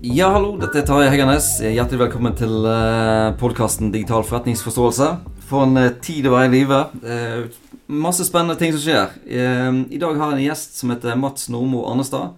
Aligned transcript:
Ja, 0.00 0.30
hallo. 0.32 0.54
Dette 0.56 0.78
er 0.80 0.84
Tarjei 0.88 1.10
Heggernes. 1.12 1.46
Hjertelig 1.60 1.98
velkommen 2.00 2.32
til 2.32 2.64
uh, 2.64 3.34
podkasten 3.36 3.90
Digital 3.92 4.22
forretningsforståelse. 4.24 5.08
For 5.44 5.66
en 5.66 5.76
uh, 5.76 5.90
tid 6.00 6.24
å 6.24 6.32
være 6.32 6.46
i 6.48 6.52
live. 6.54 6.78
Uh, 7.04 7.82
masse 7.92 8.24
spennende 8.24 8.56
ting 8.56 8.72
som 8.72 8.80
skjer. 8.80 9.12
I 9.28 10.00
dag 10.00 10.16
har 10.16 10.32
jeg 10.32 10.38
en 10.38 10.46
gjest 10.46 10.78
som 10.80 10.94
heter 10.94 11.18
Mats 11.20 11.50
Normo 11.52 11.82
Arnestad. 11.90 12.32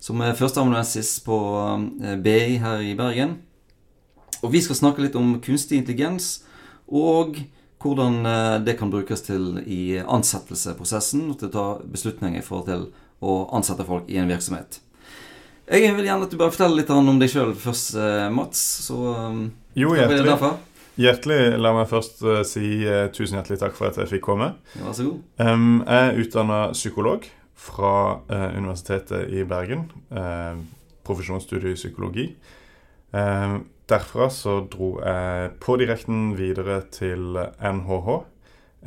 Som 0.00 0.22
er 0.24 0.38
førsteamanuensis 0.38 1.18
på 1.26 1.36
BI 2.24 2.56
her 2.62 2.80
i 2.80 2.94
Bergen. 2.96 3.36
Og 4.40 4.54
vi 4.56 4.64
skal 4.64 4.80
snakke 4.80 5.04
litt 5.04 5.20
om 5.20 5.36
kunstig 5.44 5.82
intelligens 5.82 6.38
og 6.88 7.36
hvordan 7.84 8.22
det 8.64 8.78
kan 8.80 8.92
brukes 8.92 9.26
til 9.28 9.58
i 9.66 9.98
ansettelsesprosessen 10.00 11.28
og 11.28 11.36
til 11.42 11.52
å 11.52 11.56
ta 11.58 11.68
beslutninger 11.84 12.40
i 12.40 12.46
forhold 12.48 12.70
til 12.70 12.88
å 13.20 13.38
ansette 13.60 13.84
folk 13.88 14.08
i 14.08 14.22
en 14.22 14.32
virksomhet. 14.32 14.83
Jeg 15.64 15.94
vil 15.96 16.04
gjerne 16.04 16.26
at 16.26 16.32
du 16.32 16.36
bare 16.36 16.52
forteller 16.52 16.82
litt 16.82 16.90
om 16.92 17.18
deg 17.20 17.30
sjøl 17.32 17.54
først, 17.56 17.94
eh, 17.96 18.28
Mats. 18.32 18.60
Så 18.84 18.98
um, 19.00 19.46
jo, 19.72 19.94
hjertelig. 19.96 20.34
Hjertelig. 21.00 21.38
La 21.58 21.72
meg 21.74 21.88
først 21.90 22.20
uh, 22.26 22.42
si 22.46 22.84
uh, 22.84 23.06
tusen 23.14 23.38
hjertelig 23.38 23.62
takk 23.62 23.78
for 23.78 23.88
at 23.88 23.98
jeg 24.02 24.12
fikk 24.12 24.26
komme. 24.28 24.52
Vær 24.76 24.92
så 24.94 25.08
god. 25.08 25.22
Um, 25.40 25.80
jeg 25.86 26.10
er 26.10 26.20
utdanna 26.20 26.58
psykolog 26.74 27.28
fra 27.64 27.94
uh, 28.28 28.50
Universitetet 28.58 29.32
i 29.32 29.46
Bergen. 29.48 29.88
profesjonsstudie 31.04 31.72
i 31.72 31.76
psykologi. 31.76 32.34
derfra 33.88 34.28
så 34.30 34.54
dro 34.72 34.98
jeg 35.04 35.50
på 35.60 35.76
direkten 35.76 36.32
videre 36.36 36.80
til 36.90 37.36
NHH. 37.60 38.08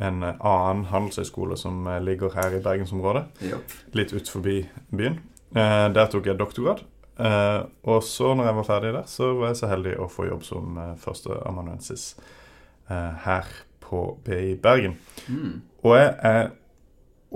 En 0.01 0.23
annen 0.23 0.85
handelshøyskole 0.89 1.57
som 1.57 1.85
ligger 2.01 2.33
her 2.33 2.57
i 2.57 2.61
bergensområdet. 2.61 3.23
Yep. 3.41 3.77
Litt 3.93 4.13
ut 4.13 4.29
forbi 4.29 4.63
byen. 4.89 5.19
Eh, 5.55 5.87
der 5.95 6.11
tok 6.11 6.27
jeg 6.27 6.39
doktorgrad. 6.39 6.83
Eh, 7.17 7.61
og 7.89 8.03
så, 8.03 8.33
når 8.33 8.49
jeg 8.49 8.57
var 8.59 8.67
ferdig 8.67 8.93
der, 8.93 9.07
så 9.09 9.31
var 9.37 9.51
jeg 9.51 9.61
så 9.61 9.71
heldig 9.71 9.95
å 10.01 10.09
få 10.11 10.27
jobb 10.29 10.45
som 10.45 10.77
eh, 10.81 10.95
førsteamanuensis 11.01 12.07
eh, 12.89 13.13
her 13.25 13.51
på 13.83 14.07
BI 14.25 14.55
Bergen. 14.61 14.97
Mm. 15.27 15.61
Og 15.83 15.97
jeg 15.97 16.13
er 16.31 16.49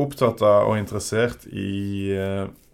opptatt 0.02 0.42
av 0.46 0.70
og 0.72 0.80
interessert 0.80 1.46
i 1.52 1.70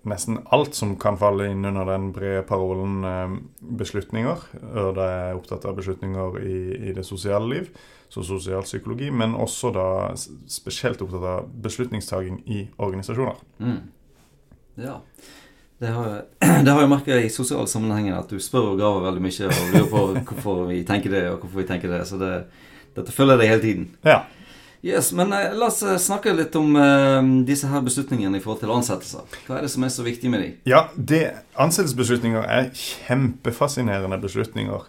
nesten 0.08 0.40
alt 0.54 0.76
som 0.78 0.96
kan 1.00 1.18
falle 1.20 1.50
inn 1.52 1.66
under 1.68 1.88
den 1.90 2.10
brede 2.16 2.44
parolen 2.48 3.04
eh, 3.08 3.36
beslutninger. 3.80 4.48
Og 4.68 4.96
da 4.98 5.08
er 5.08 5.22
jeg 5.30 5.42
opptatt 5.42 5.68
av 5.68 5.78
beslutninger 5.80 6.40
i, 6.44 6.58
i 6.90 6.96
det 6.96 7.06
sosiale 7.08 7.48
liv, 7.52 7.70
så 8.10 8.24
sosialpsykologi, 8.24 9.10
men 9.12 9.36
også 9.36 9.74
da 9.76 9.88
spesielt 10.52 11.02
opptatt 11.04 11.28
av 11.28 11.52
beslutningstaking 11.64 12.42
i 12.46 12.64
organisasjoner. 12.78 13.42
Mm. 13.60 13.80
Ja. 14.78 15.02
Det 15.80 15.88
har, 15.94 16.22
det 16.64 16.72
har 16.72 16.82
jeg 16.82 16.90
merka 16.90 17.20
i 17.20 17.30
sosiale 17.30 17.68
sammenhenger 17.70 18.18
at 18.18 18.32
du 18.32 18.40
spør 18.42 18.72
og 18.72 18.80
graver 18.80 19.06
veldig 19.10 19.26
mye 19.28 19.52
og 19.52 19.76
lurer 19.76 19.92
på 19.92 20.06
hvorfor 20.32 20.66
vi 20.72 20.82
tenker 20.88 21.14
det, 21.14 21.28
og 21.32 21.44
hvorfor 21.44 21.62
vi 21.62 21.68
tenker 21.70 21.94
det. 21.94 22.02
Så 22.10 22.18
det, 22.22 22.34
dette 22.98 23.14
følger 23.14 23.42
deg 23.42 23.54
hele 23.54 23.64
tiden. 23.66 23.88
Ja. 24.06 24.24
Yes, 24.86 25.10
Men 25.12 25.34
eh, 25.34 25.56
la 25.58 25.68
oss 25.72 25.82
eh, 25.84 25.98
snakke 26.00 26.32
litt 26.38 26.54
om 26.56 26.76
uh, 26.78 27.18
disse 27.46 27.68
her 27.68 27.82
beslutningene 27.84 28.38
i 28.38 28.44
forhold 28.44 28.62
til 28.62 28.72
ansettelser. 28.72 29.26
Hva 29.48 29.58
er 29.58 29.66
det 29.66 29.72
som 29.74 29.84
er 29.84 29.92
så 29.94 30.06
viktig 30.06 30.30
med 30.32 30.44
dem? 30.44 30.54
Ja, 30.70 30.86
det, 30.96 31.24
Ansettelsesbeslutninger 31.58 32.46
er 32.46 32.70
kjempefascinerende 32.78 34.20
beslutninger. 34.22 34.86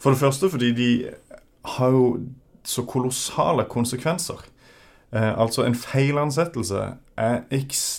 For 0.00 0.12
det 0.12 0.20
første 0.20 0.50
fordi 0.50 0.72
de 0.76 0.90
har 1.76 1.92
jo 1.92 2.06
så 2.66 2.82
kolossale 2.88 3.66
konsekvenser. 3.70 4.40
Eh, 5.12 5.32
altså, 5.38 5.64
en 5.64 5.76
feilansettelse 5.78 6.88
er 7.16 7.38
ekstremt 7.50 7.95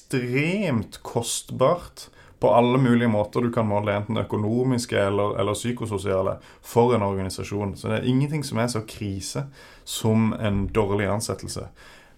kostbart 1.01 2.09
på 2.39 2.53
alle 2.53 2.77
mulige 2.77 3.09
måter 3.09 3.41
du 3.41 3.51
kan 3.51 3.65
måle, 3.65 3.95
enten 3.97 4.17
økonomiske 4.17 4.97
eller, 4.97 5.39
eller, 5.39 5.53
psykososiale, 5.57 6.37
for 6.61 6.93
en 6.95 7.01
organisasjon. 7.01 7.75
Så 7.77 7.89
det 7.89 7.97
er 7.97 8.09
ingenting 8.09 8.43
som 8.45 8.61
er 8.61 8.67
så 8.67 8.83
krise 8.87 9.47
som 9.83 10.33
en 10.33 10.67
dårlig 10.67 11.07
ansettelse. 11.09 11.67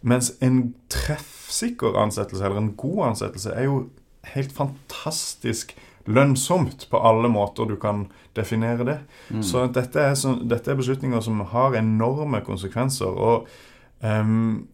Mens 0.01 0.33
en 0.44 0.73
treffsikker 0.91 1.95
ansettelse, 2.00 2.45
eller 2.45 2.57
en 2.57 2.73
god 2.75 3.05
ansettelse, 3.13 3.53
er 3.55 3.69
jo 3.69 3.85
helt 4.33 4.51
fantastisk 4.51 5.75
lønnsomt 6.09 6.88
på 6.89 7.00
alle 7.06 7.29
måter 7.31 7.69
du 7.69 7.75
kan 7.79 8.07
definere 8.35 8.85
det. 8.88 8.97
Mm. 9.29 9.44
Så, 9.44 9.67
dette 9.73 10.01
er, 10.01 10.16
så 10.19 10.35
dette 10.41 10.71
er, 10.71 10.79
beslutninger 10.79 11.21
som 11.23 11.39
har 11.51 11.77
enorme 11.79 12.41
konsekvenser. 12.45 13.07
og 13.07 13.47
um, 14.03 14.67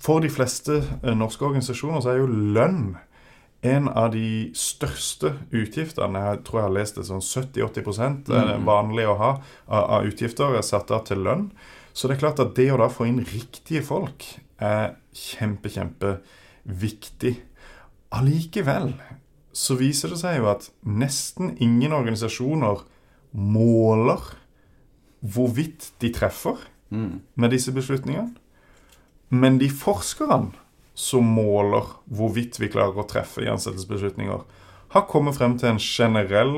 for 0.00 0.24
de 0.24 0.30
fleste 0.32 0.80
eh, 1.02 1.16
norske 1.16 1.44
organisasjoner 1.44 2.02
så 2.02 2.12
er 2.12 2.22
jo 2.22 2.30
lønn 2.56 2.96
en 3.66 3.88
av 3.88 4.12
de 4.14 4.52
største 4.56 5.32
utgiftene. 5.50 6.22
Jeg 6.30 6.42
tror 6.46 6.60
jeg 6.60 6.68
har 6.68 6.76
lest 6.76 7.00
det 7.00 7.06
sånn 7.08 7.24
70-80 7.24 8.30
er 8.30 8.50
det 8.52 8.58
mm. 8.60 8.66
vanlig 8.68 9.06
å 9.08 9.16
ha 9.18 9.32
av 9.66 10.06
utgifter 10.06 10.54
er 10.54 10.66
satt 10.66 10.92
av 10.94 11.06
til 11.08 11.24
lønn. 11.26 11.48
Så 11.96 12.06
det 12.06 12.16
er 12.16 12.22
klart 12.26 12.42
at 12.44 12.54
det 12.58 12.68
å 12.72 12.78
da 12.80 12.90
få 12.92 13.08
inn 13.08 13.22
riktige 13.24 13.82
folk 13.84 14.26
er 14.62 14.96
kjempe, 15.16 15.72
kjempeviktig. 15.72 17.34
Allikevel 18.16 18.92
så 19.56 19.76
viser 19.80 20.12
det 20.12 20.20
seg 20.20 20.42
jo 20.42 20.50
at 20.52 20.68
nesten 20.84 21.54
ingen 21.64 21.96
organisasjoner 21.96 22.84
måler 23.36 24.34
hvorvidt 25.24 25.90
de 26.04 26.12
treffer 26.14 26.60
mm. 26.92 27.14
med 27.40 27.56
disse 27.56 27.72
beslutningene. 27.74 28.36
Men 29.28 29.58
de 29.58 29.68
forskerne 29.72 30.52
som 30.96 31.26
måler 31.28 31.90
hvorvidt 32.08 32.60
vi 32.60 32.70
klarer 32.72 33.02
å 33.02 33.06
treffe 33.08 33.44
i 33.44 33.50
ansettelsesbeslutninger, 33.52 34.44
har 34.94 35.08
kommet 35.10 35.36
frem 35.36 35.56
til 35.60 35.74
en 35.74 35.82
generell 35.82 36.54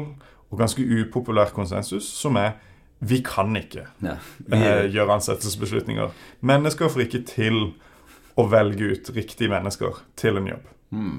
og 0.48 0.60
ganske 0.60 0.84
upopulær 0.84 1.50
konsensus, 1.56 2.06
som 2.06 2.38
er 2.38 2.54
vi 2.98 3.20
kan 3.22 3.54
ikke 3.56 3.84
ja, 4.02 4.16
vi... 4.46 4.58
eh, 4.58 4.86
gjøre 4.90 5.18
ansettelsesbeslutninger. 5.18 6.14
Mennesker 6.46 6.90
får 6.90 7.06
ikke 7.06 7.24
til 7.30 7.58
å 8.38 8.46
velge 8.50 8.92
ut 8.94 9.10
riktige 9.14 9.50
mennesker 9.52 10.00
til 10.18 10.40
en 10.40 10.48
jobb. 10.50 10.70
Mm. 10.94 11.18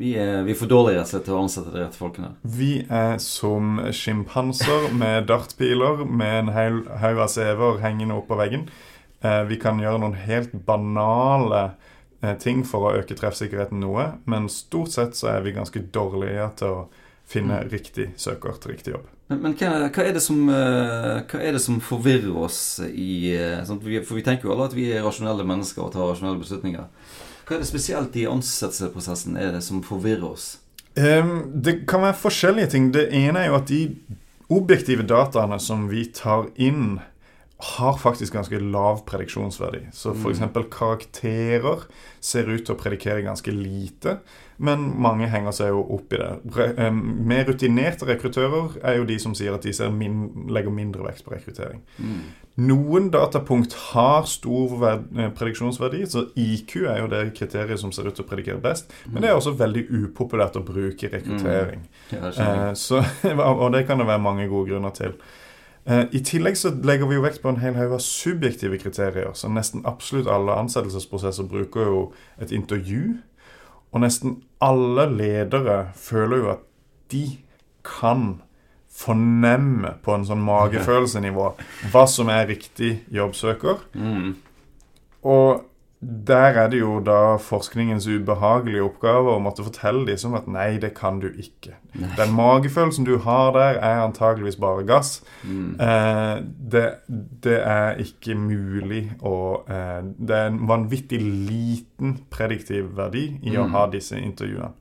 Vi, 0.00 0.14
er, 0.16 0.38
vi 0.46 0.54
er 0.54 0.56
for 0.56 0.72
dårlige 0.72 1.04
til 1.10 1.34
å 1.34 1.42
ansette 1.42 1.72
de 1.72 1.82
rette 1.82 2.00
folkene. 2.00 2.30
Vi 2.48 2.86
er 2.88 3.18
som 3.20 3.76
sjimpanser 3.92 4.88
med 4.96 5.28
dartpiler 5.28 6.06
med 6.08 6.38
en 6.38 6.52
haug 6.56 7.20
av 7.20 7.28
CV-er 7.28 7.82
hengende 7.84 8.16
opp 8.16 8.30
på 8.30 8.40
veggen. 8.40 8.64
Eh, 9.22 9.42
vi 9.46 9.58
kan 9.62 9.78
gjøre 9.78 10.00
noen 10.02 10.16
helt 10.18 10.54
banale 10.66 11.62
eh, 12.22 12.34
ting 12.42 12.64
for 12.66 12.88
å 12.88 12.94
øke 12.98 13.14
treffsikkerheten 13.18 13.78
noe, 13.82 14.08
men 14.26 14.50
stort 14.50 14.94
sett 14.96 15.18
så 15.18 15.30
er 15.36 15.44
vi 15.46 15.54
ganske 15.54 15.84
dårlige 15.94 16.48
til 16.58 16.78
å 16.80 16.84
finne 17.30 17.60
mm. 17.62 17.68
riktig 17.70 18.08
søker 18.18 18.58
til 18.58 18.74
riktig 18.74 18.96
jobb. 18.96 19.06
Men, 19.30 19.44
men 19.44 19.54
hva, 19.60 19.70
hva, 19.86 20.06
er 20.08 20.18
som, 20.20 20.40
eh, 20.50 21.20
hva, 21.30 21.38
er 21.38 21.54
det 21.54 21.62
som, 21.62 21.78
forvirrer 21.80 22.34
oss 22.34 22.80
i 22.88 23.36
For 23.68 24.16
vi 24.18 24.24
tenker 24.26 24.48
jo 24.48 24.56
alle 24.56 24.66
at 24.68 24.74
vi 24.76 24.90
er 24.90 25.06
rasjonelle 25.06 25.46
mennesker 25.46 25.86
og 25.86 25.94
tar 25.94 26.10
rasjonelle 26.10 26.42
beslutninger. 26.42 26.90
Hva 27.46 27.56
er 27.56 27.62
det 27.62 27.70
spesielt 27.70 28.18
i 28.18 28.26
ansettelsesprosessen 28.30 29.38
er 29.38 29.54
det 29.54 29.62
som 29.64 29.84
forvirrer 29.86 30.26
oss? 30.26 30.50
Um, 30.98 31.46
det 31.64 31.86
kan 31.88 32.02
være 32.04 32.18
forskjellige 32.20 32.74
ting. 32.74 32.90
Det 32.92 33.06
ene 33.16 33.40
er 33.40 33.48
jo 33.48 33.56
at 33.56 33.70
de 33.70 33.80
objektive 34.52 35.06
dataene 35.08 35.56
som 35.62 35.86
vi 35.88 36.04
tar 36.12 36.50
inn 36.60 36.98
har 37.62 37.98
faktisk 37.98 38.34
ganske 38.34 38.58
lav 38.58 39.04
prediksjonsverdi. 39.06 39.84
Så 39.94 40.14
f.eks. 40.16 40.40
Mm. 40.40 40.64
karakterer 40.70 41.84
ser 42.20 42.50
ut 42.50 42.64
til 42.66 42.74
å 42.74 42.78
predikere 42.78 43.22
ganske 43.22 43.54
lite, 43.54 44.16
men 44.62 44.82
mange 45.02 45.28
henger 45.30 45.54
seg 45.54 45.70
jo 45.70 45.84
opp 45.94 46.12
i 46.14 46.18
det. 46.18 46.90
Mer 46.92 47.46
rutinerte 47.46 48.06
rekruttører 48.08 48.80
er 48.82 48.98
jo 48.98 49.06
de 49.06 49.18
som 49.22 49.34
sier 49.38 49.54
at 49.54 49.66
de 49.66 49.90
min 49.94 50.48
legger 50.50 50.74
mindre 50.74 51.06
vekt 51.06 51.24
på 51.26 51.34
rekruttering. 51.34 51.84
Mm. 51.98 52.22
Noen 52.62 53.06
datapunkt 53.14 53.74
har 53.94 54.26
stor 54.28 54.74
eh, 54.88 55.30
prediksjonsverdi, 55.32 56.02
så 56.10 56.26
IQ 56.36 56.74
er 56.82 56.98
jo 57.00 57.08
det 57.08 57.22
kriteriet 57.38 57.80
som 57.80 57.94
ser 57.94 58.10
ut 58.10 58.18
til 58.18 58.26
å 58.26 58.28
predikere 58.28 58.60
best. 58.60 58.92
Men 59.06 59.24
det 59.24 59.30
er 59.30 59.38
også 59.38 59.54
veldig 59.56 59.86
upopulært 59.88 60.58
å 60.60 60.64
bruke 60.66 61.08
i 61.08 61.12
rekruttering. 61.14 61.86
Mm. 62.10 62.18
Ja, 62.18 62.32
eh, 62.32 62.66
så, 62.76 63.00
og 63.62 63.70
det 63.72 63.86
kan 63.88 64.02
det 64.02 64.10
være 64.10 64.26
mange 64.26 64.50
gode 64.52 64.74
grunner 64.74 64.92
til. 64.98 65.16
Eh, 65.84 66.04
I 66.12 66.20
tillegg 66.22 66.56
så 66.58 66.70
legger 66.84 67.08
vi 67.10 67.16
jo 67.18 67.24
vekt 67.24 67.42
på 67.42 67.50
en 67.50 67.60
hel 67.62 67.74
haug 67.74 67.96
av 67.96 68.02
subjektive 68.04 68.78
kriterier. 68.78 69.32
Så 69.34 69.50
nesten 69.50 69.86
absolutt 69.88 70.30
alle 70.30 70.54
ansettelsesprosesser 70.62 71.48
bruker 71.50 71.88
jo 71.90 72.02
et 72.42 72.54
intervju. 72.54 73.18
Og 73.92 74.04
nesten 74.04 74.38
alle 74.62 75.08
ledere 75.10 75.90
føler 75.98 76.44
jo 76.44 76.52
at 76.54 76.64
de 77.12 77.26
kan 77.84 78.40
fornemme 78.92 79.96
på 80.04 80.14
en 80.14 80.24
sånn 80.28 80.42
magefølelsenivå 80.44 81.50
hva 81.92 82.06
som 82.08 82.30
er 82.32 82.46
riktig 82.52 82.94
jobbsøker. 83.12 83.82
Mm. 83.96 84.34
Og 85.28 85.62
der 86.02 86.58
er 86.58 86.68
det 86.68 86.80
jo 86.80 86.96
da 87.00 87.36
forskningens 87.38 88.08
ubehagelige 88.10 88.82
oppgave 88.82 89.36
å 89.36 89.42
måtte 89.42 89.62
fortelle 89.62 90.02
dem 90.08 90.18
som 90.18 90.34
at 90.34 90.48
nei, 90.50 90.74
det 90.82 90.96
kan 90.96 91.20
du 91.22 91.28
ikke. 91.30 91.76
Nei. 91.94 92.10
Den 92.18 92.34
magefølelsen 92.34 93.06
du 93.06 93.20
har 93.22 93.52
der, 93.54 93.78
er 93.78 94.02
antageligvis 94.02 94.58
bare 94.58 94.82
gass. 94.88 95.20
Mm. 95.46 95.78
Eh, 95.78 96.42
det, 96.74 96.84
det, 97.46 97.60
er 97.62 98.02
ikke 98.02 98.34
mulig 98.34 99.04
å 99.22 99.62
eh, 99.70 100.02
Det 100.18 100.36
er 100.36 100.50
en 100.50 100.60
vanvittig 100.66 101.20
liten 101.22 102.18
prediktiv 102.34 102.96
verdi 102.98 103.28
i 103.38 103.54
mm. 103.54 103.60
å 103.62 103.68
ha 103.76 103.86
disse 103.92 104.18
intervjuene. 104.18 104.74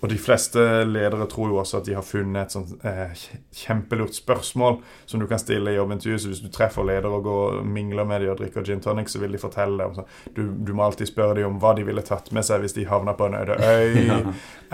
Og 0.00 0.06
de 0.10 0.18
fleste 0.18 0.62
ledere 0.86 1.26
tror 1.30 1.48
jo 1.50 1.56
også 1.60 1.80
at 1.80 1.86
de 1.88 1.94
har 1.96 2.04
funnet 2.06 2.46
et 2.46 2.54
sånt 2.54 2.84
eh, 2.86 3.22
kjempelurt 3.56 4.14
spørsmål 4.14 4.78
som 5.10 5.20
du 5.20 5.26
kan 5.30 5.40
stille 5.42 5.72
i 5.72 5.76
jobbintervjuet. 5.76 6.22
Så 6.22 6.30
hvis 6.30 6.42
du 6.44 6.50
treffer 6.54 6.86
ledere 6.86 7.18
og 7.18 7.24
går 7.26 7.58
og 7.58 7.66
mingler 7.66 8.06
med 8.06 8.22
dem 8.22 8.32
og 8.34 8.38
drikker 8.38 8.64
gin 8.66 8.82
tonic, 8.84 9.10
så 9.10 9.22
vil 9.22 9.34
de 9.34 9.42
fortelle 9.42 9.76
deg 9.80 9.90
om 9.90 9.98
sånn 9.98 10.36
du, 10.36 10.42
du, 10.54 10.72
må 10.76 10.86
alltid 10.86 11.10
spørre 11.10 11.40
dem 11.40 11.50
om 11.50 11.58
hva 11.62 11.74
de 11.76 11.84
ville 11.86 12.04
tatt 12.06 12.30
med 12.36 12.46
seg 12.46 12.62
hvis 12.62 12.76
de 12.78 12.86
havna 12.88 13.16
på 13.18 13.26
en 13.26 13.38
øde 13.40 13.56
øy. 13.58 13.98
ja. 14.10 14.20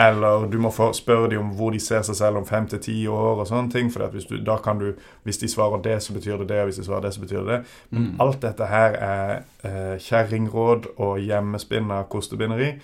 Eller 0.06 0.46
du 0.52 0.58
må 0.60 0.72
spørre 0.74 1.30
dem 1.32 1.46
om 1.46 1.54
hvor 1.56 1.72
de 1.72 1.80
ser 1.80 2.04
seg 2.06 2.18
selv 2.20 2.42
om 2.42 2.48
fem 2.48 2.68
til 2.68 2.82
ti 2.84 2.98
år 3.08 3.40
og 3.40 3.48
sånne 3.48 3.72
ting. 3.72 3.88
For 3.92 4.04
hvis, 4.12 4.28
du, 4.28 4.36
da 4.44 4.58
kan 4.62 4.82
du, 4.82 4.92
hvis 5.24 5.40
de 5.40 5.50
svarer 5.50 5.80
det, 5.84 6.02
så 6.04 6.16
betyr 6.16 6.42
det 6.42 6.50
det, 6.52 6.60
og 6.60 6.70
hvis 6.70 6.82
de 6.82 6.86
svarer 6.90 7.08
det, 7.08 7.14
så 7.16 7.24
betyr 7.24 7.40
det 7.40 7.48
det. 7.54 7.62
Men 7.90 8.10
mm. 8.10 8.12
alt 8.26 8.42
dette 8.44 8.68
her 8.68 9.00
er 9.08 9.34
eh, 9.64 9.96
kjerringråd 10.04 10.92
og 11.00 11.18
hjemmespinna 11.24 12.04
kostebinderi. 12.12 12.74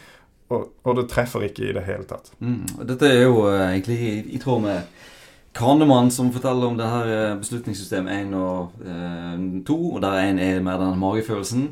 Og, 0.53 0.67
og, 0.85 0.97
det 0.99 1.09
treffer 1.11 1.47
ikke 1.49 1.65
i 1.69 1.73
det 1.77 1.85
hele 1.87 2.05
tatt. 2.09 2.33
Mm. 2.43 2.85
Dette 2.89 3.09
er 3.09 3.25
jo 3.25 3.47
uh, 3.47 3.71
egentlig 3.71 3.99
i, 4.01 4.13
i, 4.37 4.41
tråd 4.43 4.63
med 4.67 5.09
Kranemann 5.57 6.11
som 6.11 6.33
forteller 6.33 6.67
om 6.67 6.77
det 6.79 6.89
her 6.89 7.09
eh, 7.13 7.39
beslutningssystem 7.41 8.07
1 8.09 8.31
og 8.39 8.85
eh, 8.89 9.43
2. 9.69 9.77
Og 9.95 9.99
der 10.01 10.31
1 10.31 10.41
er 10.41 10.63
mer 10.65 10.79
den 10.81 11.01
magefølelsen. 11.01 11.67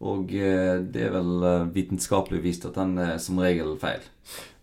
Og 0.00 0.32
eh, 0.34 0.80
det 0.82 1.04
er 1.06 1.12
vel 1.14 1.44
vitenskapelig 1.74 2.42
vist 2.42 2.66
at 2.66 2.74
den 2.74 2.98
er 2.98 3.20
som 3.22 3.38
regel 3.38 3.76
feil. 3.78 4.02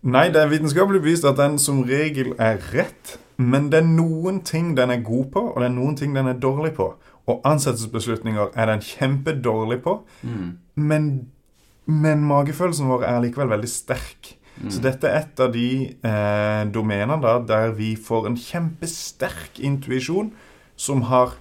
Nei, 0.04 0.28
det 0.36 0.42
er 0.42 0.52
vitenskapelig 0.52 1.00
vist 1.04 1.26
at 1.26 1.40
den 1.40 1.56
som 1.60 1.86
regel 1.88 2.34
er 2.38 2.60
rett. 2.74 3.16
Men 3.38 3.72
det 3.72 3.80
er 3.80 3.88
noen 3.88 4.42
ting 4.44 4.74
den 4.78 4.92
er 4.92 5.04
god 5.06 5.32
på, 5.32 5.44
og 5.54 5.62
det 5.62 5.70
er 5.70 5.76
noen 5.78 5.96
ting 5.96 6.16
den 6.16 6.28
er 6.28 6.40
dårlig 6.42 6.74
på. 6.76 6.92
Og 7.28 7.42
ansettelsesbeslutninger 7.46 8.54
er 8.56 8.70
den 8.72 8.84
kjempedårlig 8.84 9.82
på. 9.84 10.00
Mm. 10.24 10.52
Men 10.76 11.10
men 11.88 12.26
magefølelsen 12.28 12.90
vår 12.92 13.06
er 13.08 13.22
likevel 13.24 13.52
veldig 13.56 13.70
sterk. 13.72 14.34
Mm. 14.58 14.72
Så 14.74 14.82
dette 14.84 15.10
er 15.10 15.22
et 15.22 15.42
av 15.44 15.52
de 15.54 15.68
eh, 15.88 16.64
domenene 16.74 17.20
da, 17.24 17.38
der 17.46 17.76
vi 17.78 17.94
får 17.96 18.30
en 18.30 18.40
kjempesterk 18.42 19.62
intuisjon 19.64 20.32
som 20.78 21.06
har 21.12 21.38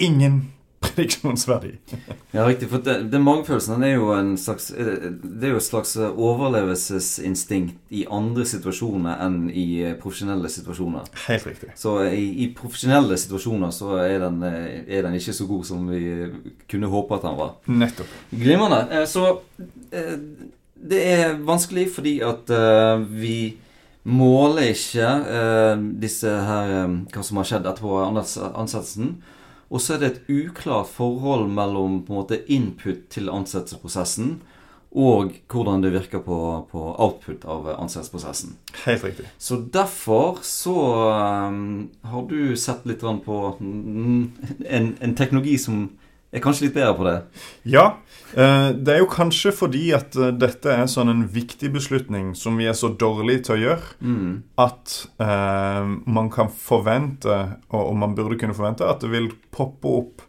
ingen 0.00 0.44
prediksjonsverdi. 0.80 1.72
ja, 2.30 2.48
riktig. 2.48 2.68
For 2.70 2.82
den, 2.84 3.08
den 3.12 3.24
magefølelsen 3.24 3.84
er 3.84 3.94
jo 3.94 4.10
en 4.14 4.32
slags 4.40 4.70
Det 4.72 5.46
er 5.46 5.52
jo 5.52 5.60
et 5.60 5.66
slags 5.66 5.94
overlevelsesinstinkt 6.00 7.76
i 7.94 8.06
andre 8.10 8.46
situasjoner 8.48 9.20
enn 9.24 9.38
i 9.50 9.66
eh, 9.84 9.96
profesjonelle 10.00 10.50
situasjoner. 10.52 11.08
Helt 11.26 11.48
riktig. 11.48 11.72
Så 11.80 11.96
i, 12.08 12.26
i 12.44 12.50
profesjonelle 12.56 13.18
situasjoner 13.20 13.74
så 13.74 13.96
er 14.02 14.18
den, 14.24 14.42
eh, 14.46 14.84
er 14.88 15.06
den, 15.06 15.16
ikke 15.18 15.36
så 15.36 15.48
god 15.50 15.66
som 15.68 15.88
vi 15.90 16.02
kunne 16.70 16.92
håpe 16.92 17.18
at 17.18 17.26
den 17.28 17.40
var. 17.40 17.56
Nettopp. 17.70 18.14
Glimrende. 18.30 18.84
Eh, 18.90 19.06
så 19.10 19.40
det 20.80 21.00
er 21.12 21.34
vanskelig 21.44 21.90
fordi 21.92 22.20
at 22.24 22.48
vi 23.10 23.58
måler 24.08 24.70
ikke 24.72 25.10
disse 26.00 26.30
her 26.30 26.70
hva 27.12 27.24
som 27.26 27.36
har 27.36 27.48
skjedd 27.50 27.68
etterpå 27.68 27.98
ansettelsen. 28.06 29.18
Og 29.70 29.82
så 29.82 29.94
er 29.94 30.02
det 30.02 30.10
et 30.10 30.30
uklart 30.30 30.90
forhold 30.90 31.46
mellom 31.54 32.00
på 32.06 32.14
en 32.14 32.20
måte 32.22 32.40
input 32.50 33.06
til 33.14 33.30
ansettelsesprosessen 33.30 34.40
og 34.90 35.36
hvordan 35.46 35.84
det 35.84 35.92
virker 35.94 36.22
på, 36.24 36.36
på 36.70 36.80
output 36.98 37.44
av 37.46 37.68
ansettelsesprosessen. 37.76 38.56
Helt 38.84 39.04
riktig. 39.04 39.28
Så 39.38 39.60
derfor 39.72 40.40
så 40.42 40.74
um, 41.46 41.90
har 42.02 42.26
du 42.26 42.56
sett 42.58 42.86
litt 42.90 43.04
på 43.24 43.44
en, 43.60 44.32
en 44.98 45.14
teknologi 45.14 45.54
som 45.62 45.84
er 46.30 46.44
kanskje 46.44 46.68
litt 46.68 46.76
bedre 46.76 46.94
på 46.98 47.06
det? 47.08 47.16
Ja. 47.72 47.84
Eh, 48.34 48.68
det 48.78 48.94
er 48.94 49.02
jo 49.02 49.10
kanskje 49.10 49.52
fordi 49.56 49.88
at 49.96 50.14
eh, 50.14 50.32
dette 50.38 50.70
er 50.70 50.86
sånn 50.90 51.10
en 51.10 51.24
viktig 51.34 51.72
beslutning 51.74 52.32
som 52.38 52.60
vi 52.60 52.68
er 52.70 52.76
så 52.78 52.92
dårlige 52.94 53.48
til 53.48 53.56
å 53.56 53.60
gjøre, 53.64 53.92
mm. 53.98 54.32
at 54.62 54.96
eh, 55.26 55.92
man 56.06 56.30
kan 56.30 56.52
forvente, 56.54 57.40
og 57.74 57.94
man 57.98 58.14
burde 58.18 58.38
kunne 58.38 58.56
forvente, 58.56 58.86
at 58.86 59.02
det 59.02 59.10
vil 59.14 59.32
poppe 59.54 59.96
opp 60.00 60.26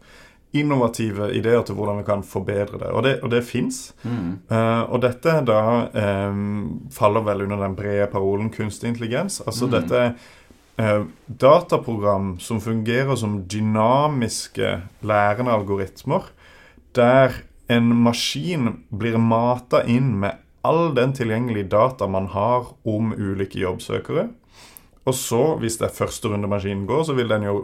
innovative 0.52 1.30
ideer 1.32 1.62
til 1.64 1.78
hvordan 1.78 2.02
vi 2.02 2.06
kan 2.06 2.22
forbedre 2.26 2.80
det. 2.82 2.90
Og 2.92 3.02
det, 3.06 3.14
og 3.24 3.30
det 3.32 3.40
fins. 3.48 3.94
Mm. 4.04 4.42
Eh, 4.52 4.82
og 4.82 5.00
dette 5.04 5.38
da 5.48 5.62
eh, 5.96 6.42
faller 6.92 7.24
vel 7.24 7.46
under 7.46 7.62
den 7.64 7.76
brede 7.78 8.10
parolen 8.12 8.52
kunstig 8.52 8.92
intelligens. 8.92 9.40
Altså 9.46 9.68
mm. 9.68 9.72
dette 9.78 10.02
er 10.02 10.12
eh, 10.76 11.04
dataprogram 11.26 12.36
som 12.40 12.60
fungerer 12.60 13.16
som 13.16 13.42
dynamiske 13.48 14.76
lærende 15.02 15.52
algoritmer, 15.52 16.30
der 16.96 17.42
en 17.72 17.92
maskin 18.04 18.84
blir 18.90 19.18
mata 19.18 19.82
inn 19.88 20.14
med 20.20 20.40
all 20.62 20.92
den 20.94 21.12
tilgjengelige 21.16 21.70
data 21.72 22.06
man 22.06 22.28
har 22.34 22.70
om 22.84 23.12
ulike 23.16 23.58
jobbsøkere. 23.58 24.28
Og 25.02 25.14
så, 25.18 25.40
hvis 25.58 25.80
det 25.80 25.88
er 25.88 25.96
første 25.96 26.30
runde 26.30 26.46
maskinen 26.46 26.84
går, 26.86 27.02
så 27.08 27.14
vil 27.18 27.30
den 27.30 27.48
jo 27.48 27.56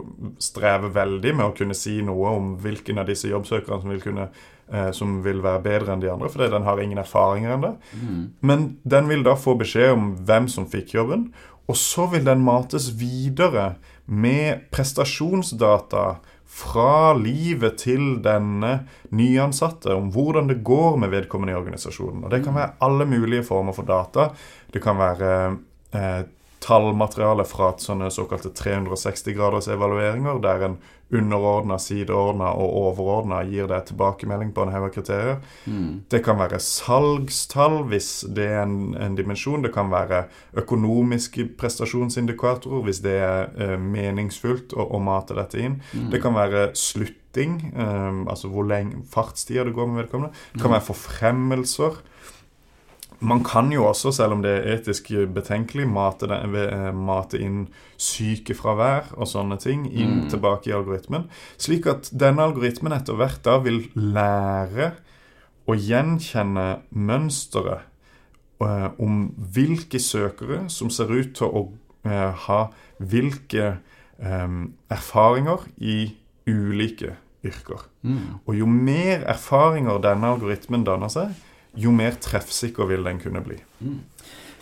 streve 0.43 0.89
veldig 0.91 1.31
med 1.37 1.45
å 1.45 1.53
kunne 1.55 1.77
si 1.77 2.01
noe 2.03 2.33
om 2.35 2.49
hvilken 2.59 2.99
av 2.99 3.07
disse 3.07 3.29
jobbsøkerne 3.31 3.79
som 3.79 3.93
vil, 3.93 4.01
kunne, 4.03 4.25
eh, 4.67 4.89
som 4.95 5.21
vil 5.23 5.39
være 5.45 5.63
bedre 5.63 5.93
enn 5.93 6.03
de 6.03 6.11
andre, 6.11 6.27
fordi 6.33 6.49
den 6.51 6.67
har 6.67 6.81
ingen 6.83 6.99
erfaringer 6.99 7.55
ennå. 7.55 7.71
Mm. 7.93 8.25
Men 8.43 8.65
den 8.83 9.07
vil 9.07 9.23
da 9.23 9.37
få 9.39 9.55
beskjed 9.61 9.93
om 9.95 10.11
hvem 10.27 10.51
som 10.51 10.67
fikk 10.67 10.97
jobben, 10.97 11.29
og 11.69 11.77
så 11.77 12.07
vil 12.09 12.25
den 12.25 12.41
mates 12.45 12.89
videre 12.97 13.75
med 14.09 14.65
prestasjonsdata 14.73 16.05
fra 16.49 17.13
livet 17.13 17.77
til 17.83 18.17
denne 18.25 18.71
nyansatte 19.13 19.93
om 19.93 20.09
hvordan 20.13 20.49
det 20.49 20.63
går 20.65 20.97
med 20.97 21.13
vedkommende 21.13 21.53
i 21.53 21.59
organisasjonen. 21.59 22.23
Og 22.25 22.31
Det 22.33 22.41
kan 22.43 22.57
være 22.57 22.73
alle 22.81 23.05
mulige 23.05 23.45
former 23.45 23.75
for 23.77 23.85
data. 23.85 24.31
Det 24.73 24.81
kan 24.81 24.97
være 24.97 25.57
eh, 25.93 26.23
tallmateriale 26.63 27.45
fra 27.47 27.73
sånne 27.79 28.09
såkalte 28.11 28.51
360-graders 28.55 29.69
evalueringer, 29.71 30.41
der 30.43 30.65
en 30.67 30.79
underordna, 31.09 31.79
sideordna 31.81 32.51
og 32.53 32.75
overordna 32.83 33.39
gir 33.49 33.69
deg 33.69 33.87
tilbakemelding 33.87 34.51
på 34.53 34.65
en 34.65 34.73
haug 34.75 34.85
av 34.89 34.91
kriterier. 34.93 35.39
Mm. 35.65 36.03
Det 36.11 36.21
kan 36.25 36.37
være 36.37 36.59
salgstall, 36.61 37.79
hvis 37.89 38.11
det 38.37 38.45
er 38.51 38.61
en, 38.67 38.93
en, 38.93 39.17
dimensjon. 39.17 39.63
Det 39.65 39.73
kan 39.73 39.89
være 39.89 40.27
økonomiske 40.61 41.47
prestasjonsindikatorer, 41.59 42.83
hvis 42.85 43.01
det 43.05 43.15
er 43.25 43.49
eh, 43.57 43.75
meningsfullt 43.81 44.75
å, 44.77 44.85
å, 44.85 45.01
mate 45.01 45.37
dette 45.39 45.63
inn. 45.63 45.79
Mm. 45.95 46.11
Det 46.13 46.21
kan 46.21 46.37
være 46.37 46.69
slutting, 46.77 47.57
eh, 47.73 48.21
altså 48.29 48.53
hvor 48.53 48.69
lenge 48.69 49.01
fartstida 49.09 49.65
det 49.65 49.73
går 49.77 49.89
med 49.89 50.03
vedkommende. 50.03 50.35
Det 50.53 50.61
kan 50.61 50.69
mm. 50.69 50.77
være 50.77 50.89
forfremmelser. 50.91 52.01
Man 53.19 53.43
kan 53.43 53.67
jo 53.73 53.83
også, 53.89 54.13
selv 54.15 54.37
om 54.37 54.43
det 54.43 54.51
er 54.55 54.77
etisk 54.77 55.11
betenkelig, 55.35 55.87
mate, 55.91 56.29
det, 56.29 56.63
eh, 56.71 56.89
mate 56.95 57.41
inn 57.43 57.65
sykefravær 57.99 59.11
og 59.17 59.27
sånne 59.27 59.57
ting 59.59 59.83
inn 59.91 60.21
mm. 60.21 60.29
tilbake 60.31 60.71
i 60.71 60.75
algoritmen. 60.77 61.27
Slik 61.59 61.89
at 61.91 62.07
denne 62.15 62.47
algoritmen 62.47 62.95
etter 62.95 63.19
hvert 63.19 63.41
da 63.43 63.57
vil 63.65 63.83
lære 63.95 64.93
å 65.69 65.75
gjenkjenne 65.75 66.67
mønsteret 66.95 67.85
uh, 68.63 68.89
om 68.97 69.27
hvilke 69.53 69.99
søkere 70.01 70.63
som 70.71 70.89
ser 70.93 71.11
ut 71.11 71.35
til 71.37 71.51
å 71.51 71.65
uh, 72.07 72.31
ha 72.47 72.61
hvilke 72.97 73.75
um, 74.17 74.71
erfaringer 74.91 75.67
i 75.77 75.99
ulike 76.49 77.17
yrker. 77.45 77.85
Mm. 78.01 78.39
Og 78.45 78.57
jo 78.57 78.67
mer 78.69 79.27
erfaringer 79.29 80.01
denne 80.03 80.33
algoritmen 80.33 80.83
danner 80.87 81.11
seg, 81.13 81.35
jo 81.77 81.91
mer 81.93 82.17
treffsikker 82.21 82.89
vil 82.89 83.03
den 83.05 83.19
kunne 83.21 83.43
bli. 83.45 83.59
Mm. 83.79 83.99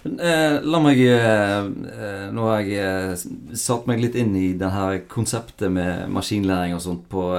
Eh, 0.07 0.61
la 0.63 0.79
meg 0.81 0.99
eh, 1.01 1.63
eh, 1.65 2.25
Nå 2.31 2.45
har 2.47 2.63
jeg 2.63 3.57
satt 3.57 3.87
meg 3.89 4.01
litt 4.01 4.15
inn 4.19 4.35
i 4.37 4.51
det 4.57 4.69
konseptet 5.11 5.71
med 5.73 6.07
maskinlæring 6.13 6.75
og 6.77 6.83
sånt 6.83 7.07
på 7.11 7.29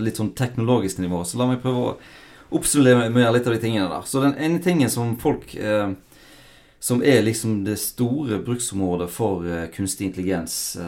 litt 0.00 0.20
sånn 0.20 0.34
teknologisk 0.38 1.02
nivå. 1.02 1.22
Så 1.24 1.38
la 1.38 1.50
meg 1.50 1.62
prøve 1.62 1.84
å 1.84 1.96
oppsummere 2.56 3.34
litt 3.34 3.46
av 3.46 3.54
de 3.54 3.62
tingene 3.62 3.90
der. 3.90 4.06
Så 4.08 4.24
den 4.24 4.38
ene 4.38 4.62
tingen 4.62 4.90
som 4.90 5.18
folk 5.20 5.54
Som 6.80 7.02
er 7.04 7.20
liksom 7.20 7.64
det 7.64 7.76
store 7.76 8.38
bruksområdet 8.40 9.10
for 9.12 9.44
kunstig 9.74 10.06
intelligens 10.06 10.78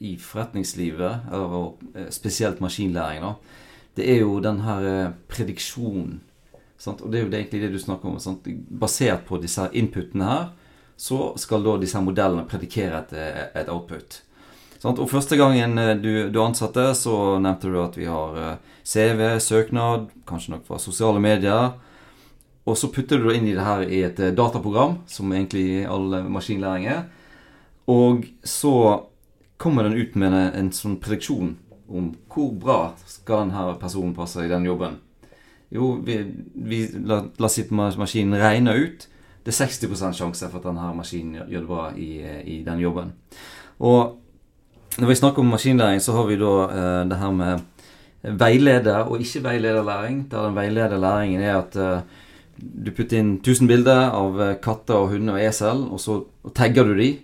i 0.00 0.14
forretningslivet, 0.16 1.28
og 1.36 1.76
spesielt 2.08 2.62
maskinlæring, 2.64 3.20
da, 3.20 3.34
det 4.00 4.06
er 4.08 4.22
jo 4.22 4.40
den 4.40 4.62
her 4.64 5.12
prediksjonen 5.28 6.22
Sant? 6.80 7.02
Og 7.04 7.12
det 7.12 7.20
er 7.20 7.26
jo 7.26 7.30
egentlig 7.34 7.60
det 7.60 7.74
du 7.74 7.78
snakker 7.78 8.08
om. 8.08 8.16
Sant? 8.22 8.48
Basert 8.68 9.26
på 9.28 9.38
disse 9.42 9.68
inputene 9.76 10.28
her, 10.30 10.48
så 11.00 11.32
skal 11.40 11.64
da 11.64 11.76
disse 11.80 12.00
modellene 12.00 12.46
predikere 12.48 13.02
et, 13.02 13.14
et 13.60 13.68
output. 13.72 14.22
Sant? 14.80 14.96
Og 14.96 15.10
første 15.12 15.36
gangen 15.36 15.76
eh, 15.80 15.94
du, 16.00 16.12
du, 16.32 16.40
ansatte, 16.40 16.90
så 16.96 17.36
nevnte 17.42 17.68
du 17.68 17.78
at 17.82 17.98
vi 18.00 18.08
har 18.08 18.40
eh, 18.40 18.74
CV, 18.80 19.22
søknad, 19.44 20.08
kanskje 20.28 20.56
nok 20.56 20.66
fra 20.68 20.80
sosiale 20.80 21.20
medier. 21.20 21.74
Og 22.64 22.76
så 22.80 22.88
putter 22.92 23.20
du 23.20 23.28
det 23.28 23.38
inn 23.38 23.50
i 23.50 23.56
det 23.56 23.66
her 23.66 23.84
i 23.84 24.02
et 24.08 24.20
eh, 24.24 24.32
dataprogram, 24.36 25.02
som 25.08 25.32
egentlig 25.36 25.84
all 25.84 26.22
maskinlæring 26.32 26.88
er. 26.96 27.04
Og 27.92 28.24
så 28.46 28.74
kommer 29.60 29.84
den 29.84 30.00
ut 30.00 30.16
med 30.16 30.32
en, 30.32 30.52
en 30.56 30.72
sånn 30.72 30.96
prediksjon 31.02 31.58
om 31.90 32.12
hvor 32.30 32.52
bra 32.56 32.80
skal 33.04 33.44
denne 33.44 33.76
personen 33.80 34.16
passe 34.16 34.40
i 34.46 34.48
den 34.48 34.64
jobben. 34.64 34.96
Jo, 35.70 35.92
vi, 36.04 36.18
vi 36.54 36.80
la, 37.06 37.22
la 37.38 37.48
maskinen 37.70 38.40
regne 38.40 38.74
ut 38.74 39.06
det 39.44 39.54
er 39.54 39.66
60 39.66 40.12
sjanse 40.18 40.48
for 40.50 40.60
at 40.60 40.66
denne 40.68 40.90
maskinen 40.96 41.34
gjør- 41.48 41.60
det 41.60 41.66
bra 41.68 41.84
i, 41.96 42.08
i 42.44 42.62
den 42.64 42.78
jobben. 42.80 43.12
Og 43.80 44.16
når 44.98 45.08
vi 45.08 45.14
snakker 45.14 45.40
om 45.40 45.46
maskinlæring, 45.46 46.00
så 46.00 46.12
har 46.12 46.26
vi 46.26 46.36
da 46.36 46.52
eh, 46.68 47.08
det 47.08 47.18
her 47.18 47.30
med 47.30 47.60
veileder 48.22 49.08
og 49.08 49.20
ikke 49.20 49.42
veilederlæring. 49.42 50.30
Der 50.30 50.46
den 50.46 50.54
veilederlæringen 50.54 51.40
er 51.40 51.56
at 51.58 51.76
eh, 51.76 52.00
du 52.86 52.90
putter 52.92 53.18
inn 53.18 53.38
1000 53.40 53.68
bilder 53.68 54.10
av 54.10 54.40
eh, 54.40 54.54
katter 54.62 54.94
og 54.94 55.08
hunder 55.14 55.34
og 55.34 55.40
esel, 55.40 55.86
og 55.90 56.00
så 56.00 56.24
og 56.44 56.54
tagger 56.54 56.84
du 56.84 56.94
de. 56.98 57.18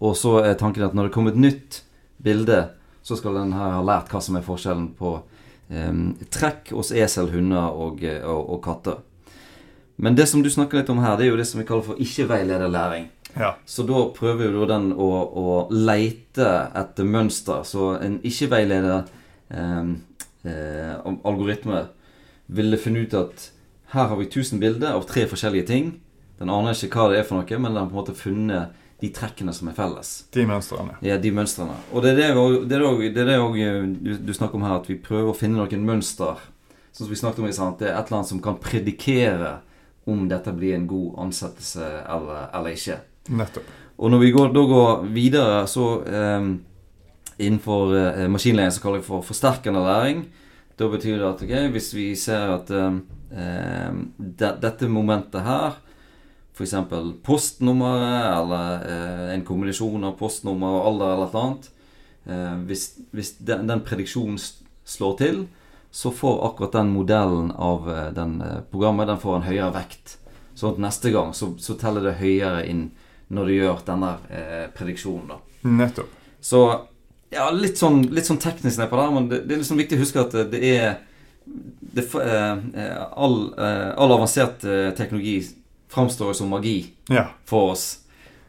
Og 0.00 0.16
så 0.16 0.42
er 0.44 0.54
tanken 0.60 0.82
at 0.82 0.94
når 0.94 1.08
det 1.08 1.12
kommer 1.12 1.30
et 1.32 1.40
nytt 1.40 1.82
bilde, 2.22 2.68
så 3.02 3.16
skal 3.16 3.34
den 3.34 3.52
her 3.52 3.78
ha 3.78 3.82
lært 3.82 4.12
hva 4.12 4.20
som 4.20 4.36
er 4.36 4.44
forskjellen 4.44 4.90
på 4.98 5.22
trekk 6.30 6.70
hos 6.76 6.92
esel, 6.94 7.30
hunder 7.32 7.74
og, 7.74 8.02
eh, 8.04 8.22
og, 8.22 8.54
og 8.54 8.62
katter. 8.64 9.02
Men 9.96 10.16
det 10.16 10.28
som 10.28 10.42
du 10.44 10.50
snakker 10.52 10.78
litt 10.78 10.92
om 10.92 11.00
her, 11.00 11.16
det 11.16 11.26
er 11.26 11.32
jo 11.32 11.40
det 11.40 11.48
som 11.48 11.60
vi 11.60 11.66
kaller 11.66 11.86
for 11.86 12.00
ikke-veilederlæring. 12.02 13.08
Ja. 13.36 13.54
Så 13.68 13.84
da 13.88 14.04
prøver 14.16 14.52
jo 14.52 14.68
den 14.68 14.90
å, 14.92 15.10
å 15.26 15.46
leite 15.72 16.48
etter 16.76 17.08
mønster. 17.08 17.64
Så 17.64 17.94
en 18.04 18.18
ikke-veileder 18.24 19.08
eh, 19.50 19.92
eh, 20.46 20.94
algoritme 21.26 21.86
ville 22.46 22.78
funnet 22.80 23.08
ut 23.08 23.20
at 23.24 23.50
her 23.94 24.10
har 24.10 24.18
vi 24.20 24.28
1000 24.28 24.60
bilder 24.60 24.94
av 24.94 25.06
tre 25.08 25.24
forskjellige 25.28 25.70
ting. 25.70 25.94
Den 26.38 26.52
aner 26.52 26.76
ikke 26.76 27.00
hva 27.00 27.12
det 27.12 27.22
er 27.22 27.28
for 27.28 27.40
noe, 27.40 27.58
men 27.58 27.72
den 27.72 27.80
har 27.80 27.88
på 27.88 27.96
en 27.96 28.02
måte 28.02 28.18
funnet 28.18 28.82
de 29.00 29.10
trekkene 29.12 29.52
som 29.52 29.68
er 29.68 29.74
felles. 29.76 30.10
De 30.32 30.46
mønstrene. 30.48 30.94
Ja, 31.04 31.18
de 31.20 31.30
mønstrene. 31.36 31.74
Og 31.92 32.02
det 32.02 32.12
er 32.14 32.16
det, 32.16 32.28
også- 32.36 32.62
det, 32.68 32.76
er 32.76 32.80
det, 32.80 32.86
også- 32.88 33.14
det, 33.14 33.22
er 33.22 33.26
det 33.26 33.38
også, 33.38 33.56
eh, 33.66 33.86
du, 34.02 34.12
du 34.26 34.32
snakker 34.32 34.54
om 34.56 34.62
her, 34.62 34.76
at 34.80 34.86
vi 34.88 34.94
prøver 34.96 35.30
å 35.32 35.36
finne 35.36 35.58
noen 35.60 35.84
mønster. 35.84 36.36
Sånn 36.92 37.04
som 37.06 37.12
vi 37.12 37.18
snakket 37.20 37.38
om 37.44 37.48
i 37.48 37.52
sant? 37.52 37.78
Det 37.78 37.88
er 37.90 37.98
et 37.98 38.06
eller 38.08 38.18
annet 38.22 38.28
som 38.30 38.40
kan 38.40 38.56
predikere 38.58 39.58
om 40.06 40.28
dette 40.30 40.52
blir 40.56 40.74
en 40.78 40.86
god 40.88 41.18
ansettelse 41.26 41.84
eller, 42.08 42.46
eller 42.54 42.70
ikke. 42.78 42.96
Nettopp. 43.36 43.68
Og 43.98 44.10
når 44.12 44.18
vi 44.22 44.30
går, 44.32 44.52
da 44.54 44.62
går 44.70 45.04
videre, 45.12 45.66
så 45.68 45.86
eh, 46.06 46.48
Innenfor 47.38 47.90
eh, 47.96 48.28
maskinlæring 48.32 48.72
så 48.72 48.80
kaller 48.80 49.02
vi 49.02 49.04
for 49.10 49.20
forsterkende 49.20 49.82
læring. 49.84 50.22
Da 50.78 50.86
betyr 50.88 51.18
det 51.20 51.26
at 51.28 51.42
okay, 51.44 51.66
hvis 51.72 51.90
vi 51.92 52.14
ser 52.16 52.54
at 52.54 52.70
eh, 52.72 52.94
de, 54.16 54.48
dette 54.62 54.88
momentet 54.88 55.44
her, 55.44 55.76
f.eks. 56.56 56.74
postnummeret, 57.22 58.38
eller 58.38 58.86
eh, 58.88 59.34
en 59.34 59.44
kombinasjon 59.44 60.06
av 60.08 60.16
postnummer 60.16 60.78
og 60.78 60.86
alder 60.90 61.12
eller 61.12 61.26
et 61.28 61.38
annet 61.42 61.68
eh, 62.24 62.54
Hvis, 62.70 62.84
hvis 63.12 63.34
den, 63.44 63.66
den 63.68 63.82
prediksjonen 63.84 64.40
slår 64.86 65.16
til, 65.20 65.42
så 65.90 66.12
får 66.14 66.40
akkurat 66.48 66.78
den 66.78 66.94
modellen 66.94 67.50
av 67.52 67.90
eh, 67.92 68.08
den 68.16 68.38
eh, 68.40 68.62
programmet 68.70 69.10
Den 69.10 69.20
får 69.20 69.36
en 69.36 69.48
høyere 69.48 69.72
vekt. 69.76 70.16
Sånn 70.56 70.76
at 70.76 70.84
neste 70.86 71.12
gang 71.12 71.34
så, 71.36 71.52
så 71.60 71.76
teller 71.76 72.08
det 72.08 72.18
høyere 72.22 72.64
inn 72.64 72.86
når 73.28 73.50
du 73.50 73.56
gjør 73.56 73.82
denne 73.84 74.14
eh, 74.30 74.66
prediksjonen. 74.72 75.34
da. 75.34 75.40
Nettopp. 75.66 76.12
Så 76.40 76.62
ja, 77.34 77.50
litt 77.50 77.76
sånn, 77.76 78.04
litt 78.14 78.28
sånn 78.28 78.40
teknisk 78.40 78.78
nedpå 78.80 78.96
der, 78.96 79.12
men 79.12 79.28
det, 79.28 79.42
det 79.44 79.56
er 79.56 79.60
liksom 79.60 79.80
viktig 79.82 79.98
å 79.98 80.04
huske 80.04 80.22
at 80.22 80.36
det 80.52 80.62
er 80.62 80.88
det, 81.96 82.14
eh, 82.14 82.52
eh, 82.52 83.02
all, 83.12 83.54
eh, 83.58 83.90
all 83.96 84.12
avansert 84.12 84.60
teknologi 84.96 85.38
framstår 85.88 86.32
jo 86.32 86.34
som 86.34 86.48
magi 86.50 86.92
Ja. 87.08 87.26
for 87.44 87.70
oss. 87.72 87.98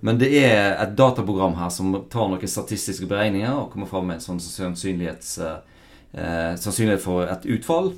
Men 0.02 0.18
det 0.18 0.30
er 0.44 0.76
et 0.84 0.96
dataprogram 0.96 1.56
her 1.58 1.70
som 1.70 2.04
tar 2.10 2.28
noen 2.30 2.48
statistiske 2.48 3.08
beregninger 3.10 3.54
og 3.54 3.72
kommer 3.74 3.88
fram 3.90 4.06
med 4.08 4.16
en 4.20 4.22
sånn 4.22 4.40
sannsynlighets, 4.40 5.38
eh, 5.40 5.58
eh, 6.14 6.56
sannsynlighet 6.56 7.02
for 7.02 7.24
et 7.28 7.46
utfall. 7.46 7.94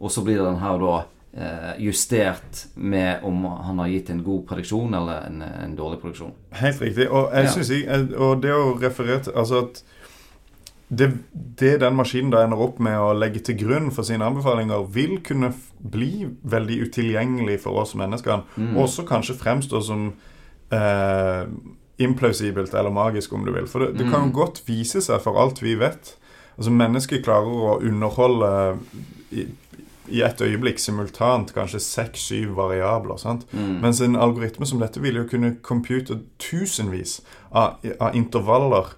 Og 0.00 0.10
så 0.10 0.24
blir 0.24 0.42
den 0.42 0.58
her 0.58 0.78
da 0.78 1.04
eh, 1.36 1.80
justert 1.82 2.66
med 2.76 3.22
om 3.24 3.44
han 3.44 3.78
har 3.78 3.88
gitt 3.88 4.10
en 4.10 4.22
god 4.22 4.44
prediksjon 4.46 4.94
eller 4.94 5.24
en, 5.26 5.42
en 5.42 5.76
dårlig 5.76 6.00
prediksjon. 6.02 6.32
Helt 6.52 6.80
riktig. 6.80 7.08
Og 7.10 7.32
jeg 7.34 7.44
Ja. 7.44 7.50
synes 7.50 7.70
jeg, 7.70 8.14
og 8.18 8.42
det 8.42 8.50
å 8.54 8.78
referere 8.80 9.22
til 9.24 9.32
Altså 9.34 9.64
at 9.64 9.82
det, 10.88 11.08
det 11.58 11.80
den 11.80 11.96
maskinen 11.96 12.30
da 12.30 12.42
ender 12.44 12.60
opp 12.60 12.78
med 12.82 12.98
å 13.00 13.12
legge 13.16 13.40
til 13.46 13.56
grunn 13.58 13.90
for 13.94 14.02
sine 14.06 14.24
anbefalinger, 14.26 14.84
vil 14.92 15.16
kunne 15.24 15.52
bli 15.80 16.26
veldig 16.42 16.80
utilgjengelig 16.88 17.60
for 17.64 17.80
oss 17.80 17.94
mennesker. 17.98 18.42
Mm. 18.56 18.76
Også 18.82 19.06
kanskje 19.08 19.34
fremstå 19.40 19.80
som 19.82 20.12
eh, 20.72 21.44
implausibelt 21.98 22.74
eller 22.74 22.90
magisk, 22.90 23.32
om 23.32 23.44
du 23.46 23.52
vil. 23.54 23.66
For 23.70 23.78
det, 23.86 23.98
det 23.98 24.10
kan 24.10 24.20
Mm. 24.26 24.30
jo 24.32 24.38
godt 24.42 24.62
vise 24.66 25.00
seg, 25.00 25.20
for 25.22 25.38
alt 25.40 25.62
vi 25.62 25.74
vet 25.74 26.16
Altså 26.54 26.70
Mennesker 26.70 27.18
klarer 27.18 27.50
å 27.50 27.80
underholde 27.82 28.78
i, 29.34 29.42
i 30.06 30.20
et 30.22 30.38
øyeblikk 30.40 30.78
simultant 30.78 31.50
kanskje 31.50 31.80
seks-syv 31.82 32.52
variabler. 32.54 33.16
sant? 33.18 33.42
Mm. 33.50 33.80
Mens 33.82 34.00
en 34.00 34.14
algoritme 34.14 34.66
som 34.66 34.78
dette 34.78 35.00
vil 35.02 35.16
jo 35.16 35.24
kunne 35.26 35.56
compute 35.66 36.20
tusenvis 36.38 37.16
av, 37.50 37.80
av 37.98 38.14
intervaller 38.14 38.92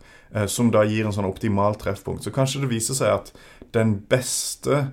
som 0.44 0.70
da 0.70 0.84
gir 0.84 1.06
en 1.06 1.14
sånn 1.16 1.28
optimal 1.28 1.78
treffpunkt. 1.80 2.24
Så 2.24 2.32
kanskje 2.34 2.64
det 2.64 2.72
viser 2.74 2.98
seg 2.98 3.14
at 3.14 3.32
den 3.72 3.96
beste 4.10 4.90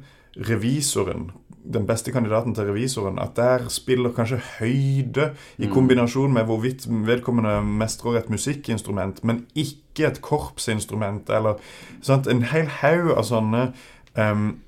revisoren, 0.48 1.32
den 1.64 1.86
beste 1.88 2.12
kandidaten 2.12 2.56
til 2.56 2.68
revisoren, 2.72 3.20
at 3.20 3.36
der 3.36 3.68
spiller 3.72 4.12
kanskje 4.16 4.42
høyde 4.60 5.34
i 5.58 5.68
Mm. 5.68 5.74
kombinasjon 5.74 6.34
med 6.34 6.46
hvorvidt 6.46 6.88
vedkommende 6.88 7.62
mestrer 7.64 8.18
et 8.18 8.30
musikkinstrument, 8.30 9.24
men 9.24 9.46
ikke 9.56 10.08
et 10.08 10.22
korpsinstrument, 10.22 11.30
eller 11.30 11.56
sant? 12.02 12.28
en 12.28 12.42
hel 12.42 12.68
haug 12.68 13.12
av 13.18 13.24
sånne 13.24 13.74
um, 14.18 14.62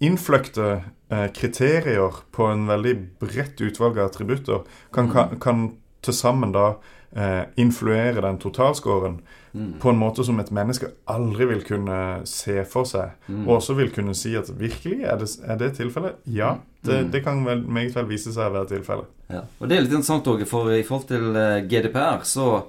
innfløkte 0.00 0.84
uh, 1.12 1.28
kriterier 1.34 2.22
på 2.32 2.46
en 2.46 2.66
veldig 2.68 2.96
bredt 3.20 3.60
utvalg 3.60 3.98
av 3.98 4.10
attributter 4.10 4.62
kan, 4.92 5.10
kan, 5.10 5.38
kan 5.40 5.72
til 6.02 6.14
sammen 6.14 6.52
da 6.52 6.74
eh, 7.16 7.44
influere 7.56 8.20
den 8.20 8.38
totalscoren 8.38 9.20
Mm. 9.54 9.74
på 9.78 9.88
en 9.92 9.98
måte 10.00 10.24
som 10.26 10.40
et 10.42 10.48
menneske 10.50 10.88
aldri 11.06 11.44
vil 11.46 11.60
kunne 11.62 12.26
se 12.26 12.64
for 12.66 12.82
seg. 12.90 13.12
Mm. 13.28 13.44
Og 13.46 13.52
også 13.60 13.76
vil 13.78 13.92
kunne 13.94 14.10
si 14.18 14.32
at 14.34 14.48
virkelig, 14.58 15.04
er 15.06 15.16
det, 15.20 15.28
er 15.46 15.56
det 15.60 15.68
tilfellet? 15.76 16.16
Ja, 16.26 16.56
det, 16.82 16.96
Mm. 17.04 17.10
det 17.12 17.20
kan 17.24 17.44
vel, 17.46 17.62
meget 17.62 17.94
vel 17.94 18.08
vise 18.10 18.32
seg 18.34 18.48
å 18.50 18.52
være 18.56 18.66
tilfellet. 18.72 19.06
Ja. 19.30 19.42
Og 19.60 19.68
det 19.68 19.76
er 19.76 19.82
litt 19.82 19.92
interessant 19.94 20.26
òg, 20.26 20.42
for 20.50 20.72
i 20.74 20.82
forhold 20.82 21.06
til 21.06 21.36
eh, 21.36 21.60
GDPR 21.70 22.24
så 22.26 22.64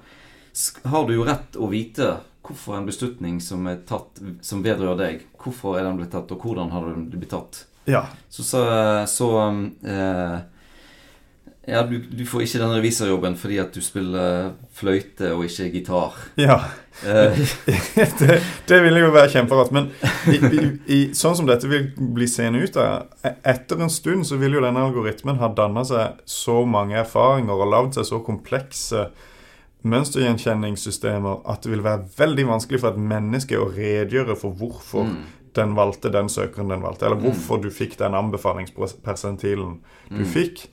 har 0.85 1.07
du 1.07 1.13
jo 1.15 1.25
rett 1.25 1.57
å 1.57 1.67
vite 1.71 2.11
hvorfor 2.45 2.77
en 2.77 2.85
beslutning 2.85 3.39
som 3.41 3.65
er 3.67 3.79
tatt 3.89 4.21
som 4.45 4.61
vedrører 4.61 4.97
deg, 4.99 5.21
hvorfor 5.41 5.79
er 5.79 5.87
den 5.87 5.97
blitt 5.97 6.11
tatt, 6.13 6.29
og 6.31 6.45
hvordan 6.45 6.69
har 6.69 6.85
den 6.91 7.07
blitt 7.09 7.31
tatt. 7.33 7.63
Ja, 7.89 8.05
Så, 8.29 8.43
så, 8.43 8.61
så 9.09 9.31
eh, 9.85 10.39
Ja, 11.67 11.81
du, 11.83 11.95
du 11.99 12.25
får 12.29 12.43
ikke 12.45 12.59
den 12.61 12.73
revisorjobben 12.75 13.35
fordi 13.41 13.55
at 13.57 13.71
du 13.73 13.81
spiller 13.81 14.51
fløyte 14.77 15.31
og 15.33 15.45
ikke 15.47 15.71
gitar. 15.73 16.17
ja. 16.37 16.59
Eh, 17.03 17.35
det, 18.21 18.35
det 18.69 18.77
ville 18.85 19.01
jo 19.01 19.09
være 19.11 19.31
kjemperart. 19.33 19.71
Men 19.75 19.89
i, 20.31 20.37
i, 20.37 20.61
i, 20.95 20.99
sånn 21.17 21.35
som 21.35 21.47
dette 21.49 21.67
vil 21.67 21.89
bli 21.97 22.27
seende 22.31 22.61
ut 22.63 22.77
av, 22.79 23.09
e- 23.25 23.33
etter 23.51 23.81
en 23.83 23.91
stund 23.91 24.23
så 24.29 24.37
vil 24.39 24.55
jo 24.55 24.61
denne 24.63 24.79
algoritmen 24.85 25.41
ha 25.41 25.49
danna 25.57 25.83
seg 25.89 26.21
så 26.29 26.61
mange 26.69 26.95
erfaringer 27.01 27.51
og 27.65 27.67
lagd 27.73 27.97
seg 27.97 28.07
så 28.07 28.21
komplekse 28.23 29.09
mønstergjenkjenningssystemer 29.85 31.43
at 31.51 31.65
det 31.65 31.73
vil 31.75 31.83
være 31.85 32.05
veldig 32.17 32.45
vanskelig 32.49 32.79
for 32.81 32.93
et 32.95 33.01
menneske 33.11 33.59
å 33.59 33.67
redegjøre 33.75 34.37
for 34.39 34.55
hvorfor 34.57 35.05
mm, 35.09 35.17
den 35.55 35.75
valgte 35.77 36.09
den 36.11 36.29
søkeren 36.31 36.71
den 36.73 36.81
valgte, 36.83 37.05
eller 37.09 37.19
Mm. 37.19 37.27
hvorfor 37.27 37.61
du 37.63 37.69
fikk 37.71 37.97
den 37.99 38.15
anbefalingspersentilen 38.17 39.77
du 40.09 40.23
mm, 40.23 40.25
fikk. 40.31 40.65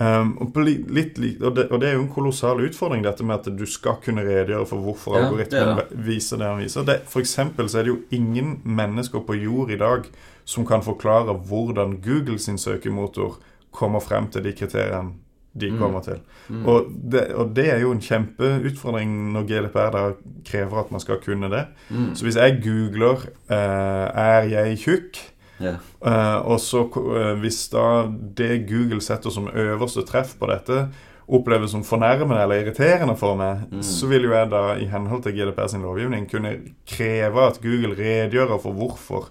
Um, 0.00 0.32
og, 0.42 0.56
litt, 0.90 1.18
li- 1.22 1.36
og, 1.40 1.54
det, 1.54 1.68
og 1.70 1.80
det 1.80 1.88
er 1.88 1.92
jo 1.94 2.00
en 2.02 2.08
kolossal 2.10 2.58
utfordring, 2.66 3.04
dette 3.04 3.22
med 3.24 3.34
at 3.46 3.58
du 3.58 3.64
skal 3.66 4.00
kunne 4.02 4.24
redegjøre 4.26 4.66
for 4.66 4.82
hvorfor 4.82 5.14
Ja, 5.16 5.26
algoritmen 5.28 5.76
det 5.78 5.84
er 5.86 6.00
viser 6.08 6.36
det 6.40 6.46
han 6.48 6.58
viser. 6.64 6.82
Det, 6.84 6.96
for 7.06 7.20
eksempel 7.22 7.68
så 7.68 7.78
er 7.78 7.82
det 7.86 7.92
jo 7.94 8.00
ingen 8.10 8.56
mennesker 8.64 9.20
på 9.22 9.34
jord 9.38 9.70
i 9.70 9.76
dag 9.78 10.08
som 10.44 10.66
kan 10.66 10.82
forklare 10.82 11.34
hvordan 11.46 12.00
Google 12.02 12.38
sin 12.38 12.58
søkemotor 12.58 13.38
kommer 13.70 14.00
frem 14.00 14.26
til 14.34 14.42
de 14.44 14.52
kriteriene 14.52 15.12
de 15.60 15.70
Mm. 15.70 15.78
kommer 15.78 16.00
til. 16.02 16.18
mm. 16.48 16.66
Og 16.66 16.86
det, 17.12 17.28
og 17.34 17.54
det 17.56 17.68
er 17.72 17.78
jo 17.78 17.92
en 17.92 18.00
kjempeutfordring 18.00 19.32
når 19.32 19.42
GDPR 19.46 19.90
da 19.94 20.02
krever 20.44 20.80
at 20.80 20.90
man 20.90 21.00
skal 21.00 21.20
kunne 21.22 21.48
det. 21.50 21.66
mm, 21.90 22.14
Så 22.14 22.24
hvis 22.24 22.36
jeg 22.36 22.60
googler 22.64 23.28
eh, 23.50 24.08
'er 24.18 24.42
jeg 24.50 24.78
tjukk', 24.78 25.30
Eh, 25.60 26.36
og 26.46 26.58
så 26.60 26.80
eh, 27.16 27.34
Hvis 27.40 27.68
da 27.72 28.06
det 28.36 28.66
Google 28.68 29.00
setter 29.00 29.30
som 29.30 29.48
øverste 29.48 30.02
treff 30.06 30.34
på 30.40 30.46
dette, 30.50 30.88
oppleves 31.28 31.70
som 31.70 31.84
fornærmende 31.84 32.42
eller 32.42 32.64
irriterende 32.64 33.16
for 33.16 33.34
meg, 33.36 33.62
Mm. 33.72 33.82
så 33.82 34.06
vil 34.10 34.22
jo 34.24 34.32
jeg 34.34 34.50
da 34.50 34.74
i 34.76 34.84
henhold 34.84 35.22
til 35.22 35.32
GDPR 35.32 35.66
sin 35.68 35.80
lovgivning 35.82 36.26
kunne 36.30 36.58
kreve 36.86 37.46
at 37.46 37.60
Google 37.62 37.94
redegjør 37.96 38.58
for 38.60 38.72
hvorfor 38.72 39.28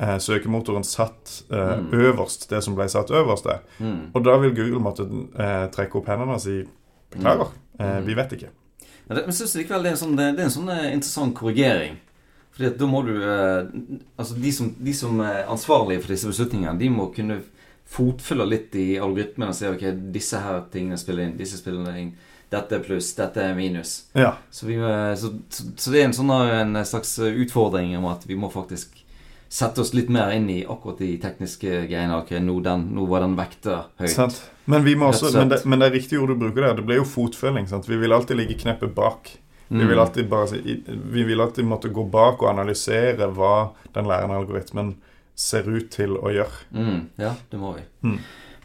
eh, 0.00 0.18
søkemotoren 0.18 0.84
satt 0.84 1.44
eh, 1.50 1.78
Mm. 1.78 1.92
øverst, 1.92 2.50
det 2.50 2.62
som 2.64 2.74
ble 2.74 2.88
satt 2.88 3.10
øverst 3.10 3.44
der. 3.44 3.58
Mm. 3.78 4.10
Og 4.14 4.24
da 4.24 4.36
vil 4.38 4.54
Google 4.56 4.80
måtte 4.80 5.02
eh, 5.38 5.66
trekke 5.70 5.96
opp 5.96 6.06
hendene 6.08 6.32
og 6.34 6.40
si 6.40 6.64
beklager, 7.10 7.48
eh, 7.80 7.98
Mm. 8.00 8.06
vi 8.06 8.14
vet 8.14 8.32
ikke. 8.32 8.48
Men 9.08 9.16
jeg 9.18 9.48
likevel 9.56 9.82
det 9.82 9.86
er 9.92 9.96
en 9.96 9.96
sånn, 10.08 10.16
det, 10.16 10.36
det 10.36 10.40
er 10.40 10.44
en 10.44 10.50
sånn 10.50 10.68
eh, 10.68 10.92
interessant 10.92 11.34
korrigering. 11.34 11.96
Fordi 12.52 12.68
at 12.68 12.78
da 12.80 12.88
må 12.88 13.00
du 13.06 13.14
eh, 13.16 13.70
Altså 14.20 14.36
de 14.36 14.52
som, 14.52 14.74
de 14.76 14.94
som 14.96 15.20
er 15.24 15.46
ansvarlige 15.50 16.02
for 16.04 16.14
disse 16.14 16.28
beslutningene, 16.28 16.76
de 16.80 16.90
må 16.92 17.08
kunne 17.14 17.40
fotfølge 17.92 18.48
litt 18.48 18.76
i 18.80 18.86
algoritmene 19.02 19.52
og 19.52 19.56
si 19.56 19.68
ok, 19.68 19.86
disse 20.14 20.40
her 20.40 20.62
tingene 20.72 21.00
spiller 21.00 21.26
inn, 21.26 21.34
disse 21.36 21.58
spiller 21.60 21.96
inn. 22.00 22.14
Dette 22.52 22.76
er 22.76 22.84
pluss, 22.84 23.10
dette 23.16 23.40
er 23.40 23.54
minus. 23.56 24.06
Ja. 24.16 24.34
Så, 24.52 24.66
vi, 24.68 24.76
så, 25.16 25.32
så, 25.48 25.92
det 25.92 26.00
er 26.00 26.08
en, 26.10 26.16
sånn, 26.16 26.32
en 26.32 26.80
slags 26.88 27.14
utfordring 27.24 27.94
om 27.96 28.08
at 28.10 28.26
vi 28.28 28.36
må 28.36 28.50
faktisk 28.52 29.02
sette 29.52 29.82
oss 29.84 29.92
litt 29.92 30.08
mer 30.12 30.32
inn 30.32 30.48
i 30.52 30.62
akkurat 30.64 31.00
de 31.00 31.10
tekniske 31.20 31.84
greiene. 31.88 32.16
Ok, 32.22 32.32
nå, 32.40 32.56
den, 32.64 32.86
nå 32.96 33.04
var 33.08 33.24
den 33.24 33.36
vekta 33.36 33.82
høyt. 34.00 34.12
Sant. 34.14 34.38
Men, 34.64 34.84
vi 34.84 34.94
må 34.96 35.10
også, 35.12 35.32
men, 35.36 35.50
det, 35.52 35.62
men 35.68 35.82
det 35.82 35.90
er 35.90 35.96
riktig 35.98 36.20
ord 36.20 36.32
du 36.32 36.38
bruker 36.40 36.68
der. 36.68 36.76
Det 36.80 36.86
blir 36.88 37.02
jo 37.02 37.08
fotfølging. 37.08 37.68
Sant? 37.68 37.88
Vi 37.88 37.98
vil 38.00 38.16
alltid 38.16 38.40
ligge 38.40 38.56
kneppet 38.62 38.94
bak. 38.96 39.34
Vi 39.72 39.78
Mm. 39.78 39.88
vil 39.88 39.98
alltid 39.98 40.26
bare 40.28 40.46
si, 40.50 40.82
vi 40.86 41.22
vil 41.24 41.40
alltid 41.40 41.64
måtte 41.64 41.88
gå 41.88 42.02
bak 42.04 42.42
og 42.42 42.50
analysere 42.50 43.30
hva 43.32 43.70
den 43.94 44.04
lærende 44.04 44.36
algoritmen 44.36 44.90
ser 45.34 45.64
ut 45.64 45.88
til 45.90 46.12
å 46.20 46.28
gjøre. 46.28 46.58
Mm, 46.76 47.06
ja, 47.16 47.30
det 47.50 47.60
må 47.60 47.70
vi. 47.78 47.84
Mm. 48.04 48.18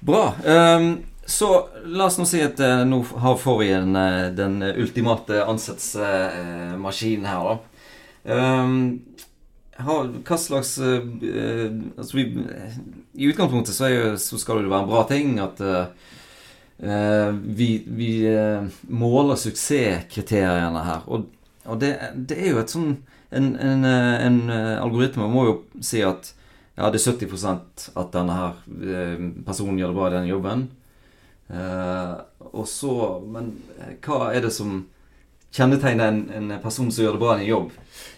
Bra. 0.04 0.34
Um, 0.44 0.90
så 1.26 1.48
la 1.86 2.10
oss 2.10 2.18
nå 2.20 2.26
si 2.28 2.42
at 2.44 2.60
uh, 2.60 2.84
nå 2.84 3.00
har, 3.24 3.38
får 3.40 3.58
vi 3.62 3.70
en, 3.78 3.96
eh, 3.96 4.28
den 4.36 4.60
ultimate 4.64 5.46
ansettelsesmaskinen 5.48 7.26
her, 7.26 7.48
da. 7.48 7.58
Um, 8.28 9.02
har, 9.78 10.08
hva 10.28 10.38
slags 10.42 10.74
uh, 10.82 11.00
Altså, 11.98 12.18
vi 12.18 12.24
I 13.16 13.30
utgangspunktet 13.32 13.76
så, 13.76 13.88
jo, 13.94 14.16
så 14.20 14.40
skal 14.42 14.60
det 14.60 14.68
jo 14.68 14.74
være 14.74 14.84
en 14.84 14.92
bra 14.92 15.04
ting 15.08 15.38
at 15.40 15.62
eh, 15.64 15.86
vi, 16.80 17.84
vi 17.88 18.10
eh, 18.30 18.68
måler 18.94 19.40
suksesskriteriene 19.42 20.84
her. 20.86 21.06
Og, 21.10 21.26
og 21.66 21.80
det, 21.82 21.96
det 22.30 22.38
er 22.38 22.52
jo 22.54 22.64
et 22.64 22.74
sånn 22.74 22.92
En, 23.28 23.48
en, 23.60 23.82
eh, 23.84 24.14
en 24.24 24.38
eh, 24.48 24.78
algoritme 24.80 25.26
må 25.28 25.42
jo 25.50 25.56
si 25.84 26.00
at 26.06 26.30
ja, 26.78 26.88
det 26.94 27.02
er 27.02 27.18
70 27.26 27.90
at 27.98 28.14
denne 28.14 28.36
her 28.38 28.60
eh, 28.78 29.26
personen 29.44 29.80
gjør 29.82 29.92
det 29.92 29.98
bra 29.98 30.06
i 30.08 30.14
den 30.14 30.30
jobben. 30.30 30.62
Eh, 31.50 32.14
og 32.54 32.68
så 32.72 32.94
Men 33.28 33.50
eh, 33.80 33.98
hva 34.06 34.30
er 34.32 34.46
det 34.46 34.54
som 34.56 34.78
kjennetegner 35.58 36.08
en, 36.08 36.22
en 36.38 36.56
person 36.64 36.88
som 36.92 37.04
gjør 37.04 37.18
det 37.18 37.24
bra 37.26 37.36
i 37.36 37.42
en 37.42 37.50
jobb? 37.50 37.76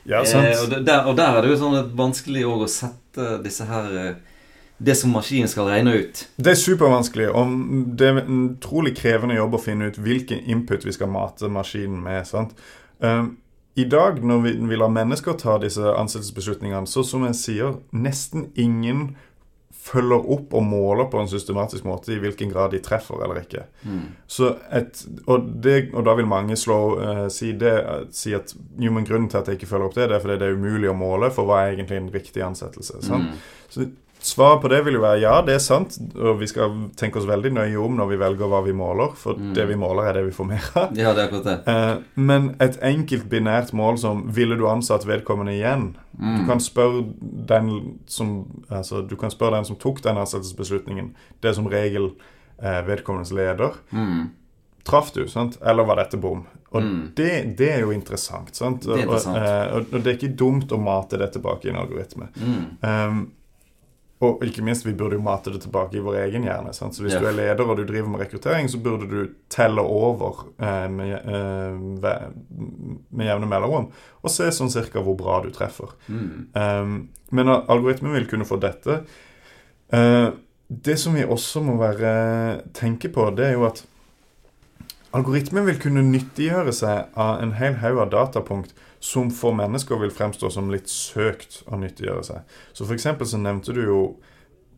Ja, 0.09 0.21
sant. 0.21 0.45
Eh, 0.45 0.61
og, 0.61 0.77
der, 0.85 1.07
og 1.09 1.17
der 1.17 1.39
er 1.39 1.41
det 1.41 1.55
jo 1.55 1.59
sånn 1.63 1.93
vanskelig 1.97 2.45
å 2.45 2.69
sette 2.69 3.31
disse 3.45 3.65
her 3.69 3.97
eh, 4.03 4.28
Det 4.79 4.95
som 4.95 5.11
maskinen 5.11 5.51
skal 5.51 5.67
regne 5.67 5.93
ut. 5.99 6.21
Det 6.39 6.53
er 6.53 6.59
supervanskelig. 6.59 7.27
Og 7.35 7.51
det 7.99 8.07
er 8.07 8.21
en 8.21 8.41
utrolig 8.53 8.95
krevende 8.95 9.35
jobb 9.35 9.57
å 9.57 9.61
finne 9.61 9.91
ut 9.91 9.99
hvilken 9.99 10.39
input 10.47 10.87
vi 10.87 10.95
skal 10.95 11.11
mate 11.11 11.51
maskinen 11.51 11.99
med. 12.03 12.23
sant? 12.27 12.55
Um, 13.03 13.35
I 13.75 13.83
dag, 13.91 14.23
når 14.23 14.45
vi, 14.45 14.53
vi 14.71 14.79
lar 14.79 14.91
mennesker 14.91 15.35
ta 15.39 15.57
disse 15.59 15.83
ansettelsesbeslutningene, 15.83 16.87
så 16.87 17.03
som 17.03 17.27
jeg 17.27 17.35
sier, 17.39 17.75
nesten 17.91 18.49
ingen 18.55 19.09
følger 19.79 20.25
opp 20.31 20.53
og 20.55 20.63
måler 20.67 21.07
på 21.11 21.21
en 21.21 21.29
systematisk 21.31 21.85
måte 21.87 22.11
i 22.13 22.19
hvilken 22.19 22.51
grad 22.51 22.73
de 22.75 22.81
treffer 22.83 23.21
eller 23.23 23.39
ikke. 23.41 23.63
Mm. 23.83 24.01
Så 24.27 24.53
et, 24.75 24.99
og, 25.25 25.47
det, 25.63 25.77
og 25.93 26.03
da 26.07 26.15
vil 26.19 26.27
mange 26.29 26.55
slå, 26.59 26.79
uh, 26.99 27.23
si, 27.33 27.53
det, 27.59 27.75
si 28.15 28.35
at 28.35 28.53
jo, 28.55 28.91
men 28.95 29.07
grunnen 29.07 29.29
til 29.31 29.39
at 29.39 29.47
jeg 29.51 29.59
ikke 29.59 29.71
følger 29.71 29.91
opp 29.91 29.95
det, 29.99 30.09
det 30.11 30.19
er 30.19 30.23
fordi 30.23 30.39
det 30.41 30.49
er 30.49 30.59
umulig 30.59 30.91
å 30.91 30.99
måle 30.99 31.31
for 31.35 31.47
hva 31.49 31.63
er 31.63 31.73
egentlig 31.73 31.99
en 31.99 32.13
riktig 32.15 32.43
ansettelse. 32.47 32.99
Mm. 33.11 33.33
Så 33.71 33.91
Svaret 34.21 34.59
på 34.61 34.67
det 34.67 34.81
vil 34.83 34.97
jo 34.97 35.01
være 35.01 35.21
ja, 35.21 35.41
det 35.47 35.53
er 35.55 35.61
sant, 35.63 35.93
og 36.19 36.39
vi 36.41 36.47
skal 36.51 36.73
tenke 36.99 37.21
oss 37.21 37.27
veldig 37.29 37.53
nøye 37.55 37.77
om 37.79 37.93
når 37.95 38.09
vi 38.09 38.17
velger 38.19 38.49
hva 38.51 38.59
vi 38.65 38.73
måler, 38.75 39.13
for 39.15 39.33
Mm. 39.39 39.53
det 39.55 39.67
vi 39.69 39.75
måler, 39.79 40.09
er 40.09 40.13
det 40.17 40.25
vi 40.25 40.31
får 40.35 40.45
mer 40.49 40.65
av. 40.75 40.89
Ja, 40.97 41.13
det 41.13 41.23
er 41.23 41.27
akkurat 41.29 41.47
det. 41.47 41.55
Eh, 41.71 42.01
men 42.19 42.49
et 42.59 42.75
enkelt 42.83 43.29
binært 43.31 43.71
mål 43.73 43.97
som 43.97 44.25
'ville 44.29 44.57
du 44.57 44.65
ansatt 44.67 45.05
vedkommende 45.07 45.53
igjen'? 45.55 45.93
Mm. 46.19 46.37
Du 46.41 46.45
kan 46.51 46.59
spørre 46.59 47.05
den 47.47 47.99
som 48.07 48.45
altså, 48.69 49.01
du 49.07 49.15
kan 49.15 49.29
spørre 49.31 49.55
den 49.55 49.65
som 49.65 49.75
tok 49.77 50.01
den 50.03 50.17
ansettelsesbeslutningen. 50.17 51.13
Det 51.41 51.49
er 51.49 51.53
som 51.53 51.65
regel 51.67 52.11
eh, 52.61 52.81
vedkommendes 52.87 53.31
leder. 53.31 53.71
Mm. 53.93 54.29
Traff 54.83 55.11
du, 55.13 55.27
sant? 55.27 55.57
Eller 55.65 55.83
var 55.85 55.95
dette 55.95 56.17
bom? 56.17 56.45
Og 56.73 56.81
Mm. 56.83 57.11
det, 57.15 57.55
det 57.57 57.71
er 57.71 57.79
jo 57.79 57.91
interessant. 57.91 58.53
sant? 58.55 58.81
Det 58.81 58.89
er 58.91 59.01
interessant. 59.03 59.37
Og, 59.37 59.43
eh, 59.43 59.75
og, 59.75 59.85
og 59.93 60.03
det 60.03 60.07
er 60.07 60.17
ikke 60.27 60.35
dumt 60.35 60.71
å 60.71 60.77
mate 60.77 61.17
det 61.17 61.31
tilbake 61.31 61.65
i 61.65 61.69
en 61.69 61.75
algoritme. 61.77 62.27
Mm. 62.35 62.77
Um, 62.83 63.31
og 64.19 64.41
ikke 64.43 64.63
minst, 64.67 64.83
vi 64.83 64.91
burde 64.99 65.15
jo 65.15 65.23
mate 65.23 65.51
det 65.53 65.61
tilbake 65.63 65.95
i 65.95 66.01
vår 66.03 66.17
egen 66.25 66.43
hjerne. 66.43 66.73
Sant? 66.75 66.95
Så 66.95 67.05
hvis 67.05 67.15
yeah. 67.15 67.23
du 67.23 67.29
er 67.29 67.37
leder 67.37 67.69
og 67.71 67.77
du 67.79 67.85
driver 67.87 68.09
med 68.11 68.19
rekruttering, 68.25 68.67
så 68.67 68.81
burde 68.83 69.07
du 69.07 69.29
telle 69.51 69.79
over 69.79 70.41
eh, 70.59 70.89
med, 70.91 71.13
eh, 71.23 72.25
med 73.15 73.29
jevne 73.29 73.47
mellomrom 73.47 73.87
og 74.19 74.33
se 74.33 74.49
sånn 74.51 74.71
cirka 74.73 74.99
hvor 75.05 75.15
bra 75.19 75.39
du 75.45 75.47
treffer. 75.55 75.95
Mm. 76.11 76.27
Um, 76.51 76.97
men 77.31 77.51
algoritmen 77.55 78.11
vil 78.17 78.27
kunne 78.27 78.47
få 78.49 78.59
dette. 78.59 78.99
Eh, 79.95 80.27
det 80.67 80.97
som 80.99 81.15
vi 81.15 81.23
også 81.23 81.63
må 81.63 81.77
være 81.79 82.11
tenke 82.75 83.07
på, 83.13 83.23
det 83.37 83.47
er 83.47 83.55
jo 83.55 83.69
at 83.69 83.85
algoritmen 85.15 85.63
vil 85.65 85.79
kunne 85.81 86.03
nyttiggjøre 86.05 86.75
seg 86.75 87.15
av 87.15 87.39
en 87.39 87.55
hel 87.57 87.79
haug 87.79 88.03
av 88.03 88.11
datapunkt 88.13 88.75
som 88.99 89.29
for 89.31 89.55
mennesker 89.55 89.99
vil 90.01 90.11
fremstå 90.11 90.49
som 90.51 90.71
litt 90.71 90.89
søkt 90.91 91.61
å 91.71 91.77
nyttiggjøre 91.79 92.23
seg. 92.27 92.57
Så 92.73 92.85
for 92.85 92.93
eksempel 92.97 93.27
så 93.27 93.39
nevnte 93.39 93.73
du 93.73 93.83
jo 93.85 94.01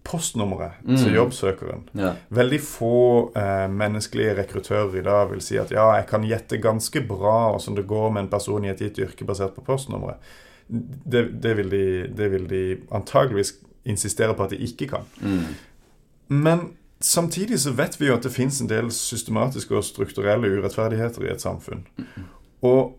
postnummeret 0.03 0.81
Mm. 0.83 0.97
til 0.97 1.13
jobbsøkeren. 1.13 1.81
Ja. 1.93 2.13
Veldig 2.29 2.59
få 2.61 3.31
eh, 3.35 3.67
menneskelige 3.69 4.35
rekruttører 4.37 4.95
i 4.97 5.03
dag 5.05 5.29
vil 5.29 5.41
si 5.41 5.57
at 5.61 5.71
ja, 5.71 5.91
jeg 5.99 6.07
kan 6.09 6.23
gjette 6.25 6.57
ganske 6.61 7.01
bra 7.07 7.53
åssen 7.55 7.75
det 7.75 7.85
går 7.87 8.09
med 8.11 8.23
en 8.23 8.29
person 8.29 8.65
i 8.65 8.69
et 8.69 8.81
gitt 8.81 8.97
yrke 8.99 9.25
basert 9.25 9.53
på 9.55 9.61
postnummeret. 9.61 10.17
Det, 10.67 11.41
det, 11.43 11.57
vil 11.57 11.69
de, 11.69 12.07
det 12.17 12.31
vil 12.31 12.47
de 12.49 12.63
antageligvis 12.91 13.55
insistere 13.85 14.33
på 14.33 14.43
at 14.43 14.49
de 14.55 14.57
ikke 14.57 14.87
kan. 14.87 15.05
Mm. 15.21 15.55
Men 16.27 16.59
samtidig 16.99 17.59
så 17.59 17.71
vet 17.75 17.99
vi 18.01 18.07
jo 18.07 18.15
at 18.15 18.23
det 18.23 18.31
fins 18.31 18.61
en 18.61 18.69
del 18.69 18.91
systematiske 18.91 19.75
og 19.75 19.83
strukturelle 19.83 20.47
urettferdigheter 20.47 21.25
i 21.25 21.31
et 21.33 21.41
samfunn. 21.41 21.85
Og 22.61 22.95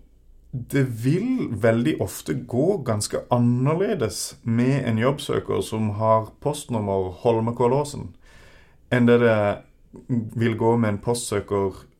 det 0.53 0.83
vil 1.05 1.49
veldig 1.63 1.95
ofte 2.05 2.35
gå 2.35 2.83
ganske 2.85 3.23
annerledes 3.33 4.37
med 4.43 4.85
en 4.85 4.99
jobbsøker 5.01 5.63
som 5.65 5.95
har 5.97 6.29
postnummer 6.45 7.09
Holmenkollåsen, 7.23 8.11
enn 8.93 9.09
det 9.09 9.23
det 9.25 9.39
vil 10.37 10.57
gå 10.57 10.77
med 10.77 10.89
en, 10.89 11.01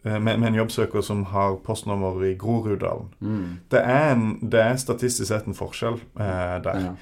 eh, 0.05 0.21
med, 0.21 0.39
med 0.39 0.49
en 0.49 0.55
jobbsøker 0.55 1.01
som 1.01 1.25
har 1.25 1.57
postnummer 1.65 2.25
i 2.25 2.35
Groruddalen. 2.37 3.09
Mm. 3.21 3.59
Det 3.71 3.81
er, 3.81 4.13
en, 4.13 4.39
det 4.43 4.61
er 4.61 4.77
statistisk 4.77 5.29
sett 5.29 5.47
en 5.47 5.57
forskjell 5.57 6.01
eh, 6.21 6.57
der. 6.65 6.81
Ja. 6.85 6.95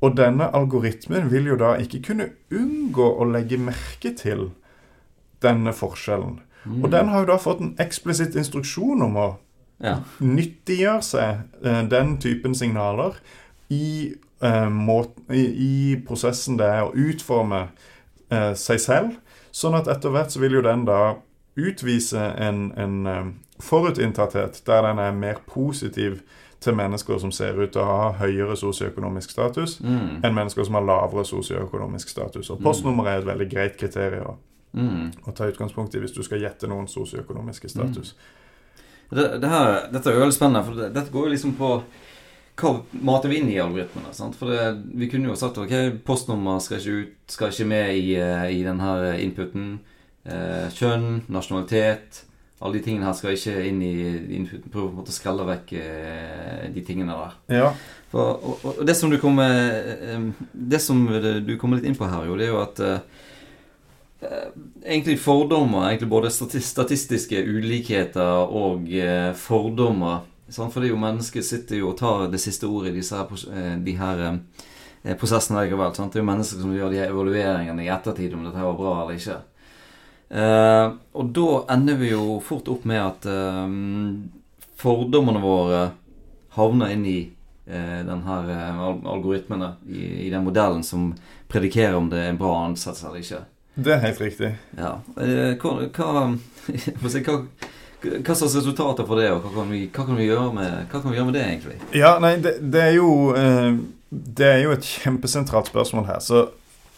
Og 0.00 0.16
denne 0.16 0.48
algoritmen 0.56 1.30
vil 1.32 1.46
jo 1.52 1.56
da 1.56 1.74
ikke 1.80 2.02
kunne 2.04 2.30
unngå 2.52 3.06
å 3.20 3.28
legge 3.28 3.60
merke 3.60 4.12
til 4.16 4.50
denne 5.44 5.72
forskjellen. 5.72 6.40
Mm. 6.64 6.82
Og 6.84 6.92
den 6.92 7.08
har 7.08 7.24
jo 7.24 7.32
da 7.32 7.40
fått 7.40 7.60
en 7.60 7.74
eksplisitt 7.80 8.36
instruksjon 8.36 9.04
om 9.04 9.16
å 9.20 9.28
ja. 9.82 9.96
nyttiggjør 10.20 11.00
seg 11.00 11.42
eh, 11.64 11.82
den 11.90 12.18
typen 12.22 12.54
signaler 12.54 13.18
i, 13.70 14.14
eh, 14.42 14.68
måt, 14.70 15.16
i, 15.32 15.44
i 15.44 15.96
prosessen 16.06 16.58
det 16.60 16.66
er 16.66 16.84
å 16.86 16.94
utforme 16.94 17.68
eh, 18.30 18.52
seg 18.54 18.80
selv. 18.80 19.16
Sånn 19.54 19.74
at 19.78 19.88
etter 19.88 20.10
hvert 20.10 20.34
så 20.34 20.40
vil 20.42 20.58
jo 20.58 20.62
den 20.66 20.84
da 20.86 21.16
utvise 21.56 22.18
en, 22.42 22.72
en 22.74 23.34
forutinntatthet 23.62 24.62
der 24.66 24.82
den 24.82 24.98
er 24.98 25.12
mer 25.14 25.38
positiv 25.46 26.22
til 26.64 26.74
mennesker 26.74 27.18
som 27.18 27.32
ser 27.32 27.58
ut 27.60 27.74
til 27.74 27.82
å 27.82 27.86
ha 27.86 28.08
høyere 28.18 28.56
sosioøkonomisk 28.56 29.30
status 29.30 29.78
Mm. 29.82 30.24
enn 30.24 30.34
mennesker 30.34 30.64
som 30.64 30.74
har 30.74 30.82
lavere 30.82 31.24
sosioøkonomisk 31.24 32.08
status. 32.08 32.50
Og 32.50 32.62
postnummer 32.62 33.06
er 33.06 33.18
et 33.18 33.26
veldig 33.26 33.50
greit 33.50 33.76
kriterium 33.76 34.36
Mm. 34.74 35.12
å 35.26 35.32
ta 35.34 35.46
utgangspunkt 35.46 35.94
i 35.94 35.98
hvis 35.98 36.12
du 36.16 36.22
skal 36.22 36.40
gjette 36.40 36.66
noen 36.66 36.88
sosioøkonomiske 36.88 37.68
status. 37.68 38.16
Det, 39.10 39.26
det 39.42 39.50
her, 39.50 39.74
dette 39.92 40.10
er 40.10 40.16
jo 40.16 40.24
veldig 40.24 40.36
spennende, 40.36 40.64
for 40.66 40.80
det, 40.80 40.90
dette 40.94 41.12
går 41.14 41.28
jo 41.28 41.34
liksom 41.34 41.54
på 41.58 41.70
hva 42.54 42.70
mater 43.02 43.32
vi 43.32 43.40
inn 43.40 43.50
i 43.50 43.58
algoritmene. 43.58 44.12
Sant? 44.14 44.36
For 44.38 44.52
det, 44.52 44.68
Vi 44.94 45.08
kunne 45.10 45.32
jo 45.32 45.38
sagt 45.38 45.58
ok, 45.58 45.74
postnummer 46.06 46.60
skal 46.62 46.78
ikke, 46.78 47.00
ut, 47.00 47.16
skal 47.34 47.50
ikke 47.50 47.66
med 47.66 47.96
i, 47.98 48.14
eh, 48.20 48.46
i 48.60 48.62
denne 48.66 49.16
inputen. 49.22 49.80
Eh, 50.24 50.70
kjønn, 50.72 51.26
nasjonalitet 51.28 52.22
Alle 52.64 52.78
de 52.78 52.80
tingene 52.80 53.04
her 53.04 53.12
skal 53.12 53.34
ikke 53.34 53.58
inn 53.68 53.82
i 53.84 53.90
inputen. 54.38 54.70
Prøve 54.70 54.86
på 54.88 54.94
en 54.94 55.00
måte 55.02 55.12
å 55.12 55.16
skrelle 55.16 55.44
vekk 55.44 55.74
eh, 55.82 56.62
de 56.72 56.84
tingene 56.86 57.12
der. 57.18 57.34
Ja. 57.58 57.72
For, 58.12 58.38
og, 58.38 58.62
og 58.70 58.86
det 58.86 58.94
som 58.96 59.10
du 59.12 59.18
kommer 59.20 59.50
eh, 59.50 60.30
Det 60.54 60.80
som 60.80 61.02
du 61.10 61.56
kommer 61.60 61.80
litt 61.80 61.90
inn 61.90 61.98
på 61.98 62.08
her, 62.08 62.24
jo, 62.30 62.38
det 62.38 62.46
er 62.46 62.54
jo 62.54 62.62
at 62.62 62.80
eh, 62.80 62.94
eh, 62.94 63.33
Egentlig 64.84 65.18
fordommer, 65.20 65.88
egentlig 65.88 66.08
både 66.08 66.30
statistiske 66.30 67.40
ulikheter 67.40 68.44
og 68.44 68.88
eh, 68.92 69.32
fordommer? 69.36 70.24
For 70.52 70.76
det 70.76 70.90
er 70.90 70.92
jo 70.92 71.00
mennesker 71.00 71.42
sitter 71.42 71.80
jo 71.80 71.90
og 71.92 71.98
tar 71.98 72.26
det 72.32 72.40
siste 72.42 72.68
ordet 72.68 72.92
i 72.92 72.98
disse 72.98 73.16
her, 73.16 73.32
eh, 73.54 73.74
de 73.80 73.96
her 73.96 74.22
eh, 74.28 75.16
prosessene 75.18 75.64
likevel. 75.64 75.94
Sant? 75.96 76.12
Det 76.12 76.20
er 76.20 76.24
jo 76.24 76.30
mennesker 76.30 76.60
som 76.60 76.74
gjør 76.76 76.92
de 76.92 77.00
her 77.00 77.12
evalueringene 77.12 77.86
i 77.86 77.90
ettertid 77.92 78.36
om 78.36 78.44
dette 78.46 78.64
var 78.64 78.78
bra 78.78 78.94
eller 79.02 79.18
ikke. 79.18 79.40
Eh, 80.34 80.86
og 81.14 81.30
da 81.36 81.48
ender 81.74 82.00
vi 82.00 82.12
jo 82.12 82.40
fort 82.44 82.68
opp 82.72 82.84
med 82.88 83.00
at 83.02 83.28
eh, 83.30 83.78
fordommene 84.80 85.42
våre 85.42 85.86
havner 86.56 86.92
inn 86.94 87.06
i 87.08 87.18
eh, 87.66 88.00
den 88.06 88.22
her 88.26 88.50
eh, 88.50 88.84
algoritmene, 88.84 89.74
i 89.88 90.30
den 90.30 90.44
modellen 90.46 90.84
som 90.86 91.12
predikerer 91.48 91.96
om 91.98 92.08
det 92.10 92.20
er 92.20 92.32
en 92.32 92.40
bra 92.40 92.54
ansettelse 92.64 93.08
eller 93.08 93.24
ikke. 93.24 93.42
Det 93.74 93.94
er 93.94 94.02
helt 94.04 94.20
riktig. 94.20 94.52
Ja. 94.78 94.96
Eh, 95.18 95.54
hva, 95.58 95.72
hva, 95.96 96.26
hva, 97.00 97.36
hva 98.04 98.36
slags 98.36 98.54
resultater 98.54 99.06
får 99.08 99.20
det, 99.20 99.30
og 99.34 99.42
hva 99.42 99.52
kan, 99.56 99.70
vi, 99.72 99.84
hva, 99.88 100.06
kan 100.06 100.18
vi 100.18 100.28
gjøre 100.28 100.50
med, 100.54 100.80
kan 100.92 101.06
vi 101.08 101.18
gjøre 101.18 101.28
med 101.30 101.38
det, 101.38 101.44
egentlig? 101.48 101.78
Ja, 101.96 102.14
nei, 102.22 102.36
det, 102.44 102.56
det 102.72 102.82
er 102.90 102.96
jo 102.98 103.10
eh, 103.38 103.72
Det 104.14 104.46
er 104.46 104.60
jo 104.62 104.74
et 104.76 104.86
kjempesentralt 104.86 105.72
spørsmål 105.72 106.06
her. 106.06 106.20
Så 106.22 106.46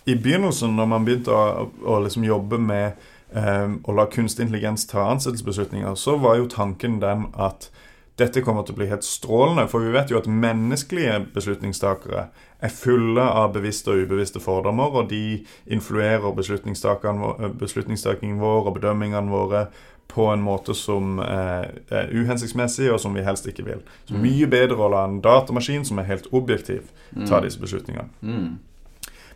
i 0.07 0.15
begynnelsen, 0.15 0.77
når 0.77 0.91
man 0.91 1.07
begynte 1.07 1.33
å, 1.35 1.71
å 1.83 2.01
liksom 2.05 2.27
jobbe 2.27 2.61
med 2.61 3.07
eh, 3.33 3.73
å 3.83 3.97
la 3.97 4.05
kunstig 4.13 4.45
intelligens 4.45 4.85
ta 4.91 5.09
ansettelsesbeslutninger, 5.15 5.97
så 5.97 6.19
var 6.21 6.37
jo 6.39 6.51
tanken 6.53 7.01
den 7.03 7.27
at 7.33 7.71
dette 8.17 8.41
kommer 8.41 8.65
til 8.65 8.73
å 8.73 8.79
bli 8.79 8.87
helt 8.89 9.05
strålende, 9.05 9.67
for 9.69 9.85
vi 9.85 9.93
vet 9.93 10.11
jo 10.11 10.17
at 10.17 10.29
menneskelige 10.31 11.19
beslutningstakere 11.35 12.31
er 12.65 12.73
fulle 12.73 13.21
av 13.21 13.53
bevisste 13.53 13.93
og 13.93 14.07
ubevisste 14.07 14.41
fordommer, 14.41 14.95
og 14.97 15.11
de 15.11 15.45
influerer 15.69 16.33
beslutningstakingen 16.37 18.41
vår 18.41 18.71
og 18.71 18.79
bedømmingene 18.79 19.33
våre 19.33 19.67
på 20.09 20.31
en 20.33 20.41
måte 20.41 20.73
som 20.75 21.19
er 21.21 22.09
uhensiktsmessig, 22.15 22.89
og 22.93 23.01
som 23.03 23.17
vi 23.17 23.25
helst 23.27 23.49
ikke 23.51 23.67
vil. 23.67 23.83
Så 24.09 24.17
mye 24.17 24.49
bedre 24.49 24.81
å 24.81 24.89
la 24.95 25.05
en 25.05 25.21
datamaskin 25.21 25.85
som 25.85 26.01
er 26.01 26.09
helt 26.09 26.31
objektiv, 26.33 26.89
ta 27.29 27.43
disse 27.45 27.61
beslutningene. 27.61 28.09
Mm. 28.23 28.57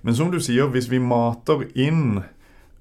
Men 0.00 0.16
som 0.16 0.32
du 0.32 0.40
sier, 0.40 0.72
hvis 0.72 0.88
vi 0.88 1.02
mater 1.04 1.66
inn 1.76 2.22
eh, 2.22 2.28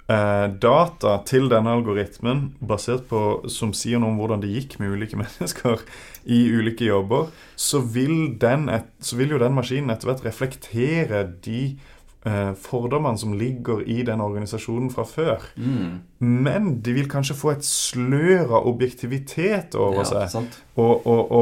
data 0.10 1.12
til 1.30 1.52
denne 1.52 1.70
algoritmen 1.78 2.48
basert 2.66 3.04
på, 3.12 3.20
som 3.52 3.76
sier 3.78 4.02
noe 4.02 4.10
om 4.10 4.18
hvordan 4.18 4.42
det 4.42 4.50
gikk 4.56 4.80
med 4.82 4.96
ulike 4.96 5.20
mennesker 5.22 5.84
i 6.26 6.40
ulike 6.50 6.88
jobber, 6.88 7.30
så 7.56 7.82
vil, 7.82 8.34
den 8.42 8.70
et, 8.74 8.90
så 9.02 9.20
vil 9.20 9.36
jo 9.36 9.42
den 9.42 9.56
maskinen 9.58 9.94
etter 9.94 10.10
hvert 10.10 10.26
reflektere 10.26 11.24
de 11.46 11.62
eh, 12.26 12.52
fordommene 12.60 13.20
som 13.22 13.34
ligger 13.38 13.82
i 13.86 14.02
den 14.08 14.22
organisasjonen 14.22 14.92
fra 14.94 15.06
før. 15.08 15.46
Mm. 15.56 16.00
Men 16.20 16.70
de 16.86 16.96
vil 16.98 17.10
kanskje 17.12 17.38
få 17.38 17.54
et 17.56 17.66
slør 17.66 18.60
av 18.60 18.70
objektivitet 18.70 19.78
over 19.80 20.04
Ja, 20.04 20.28
seg. 20.28 20.48
Og, 20.76 21.08
og, 21.08 21.34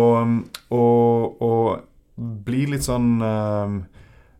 og, 0.71 1.41
og, 1.41 1.85
bli 2.17 2.63
litt 2.65 2.81
sånn 2.81 3.19
um, 3.21 3.73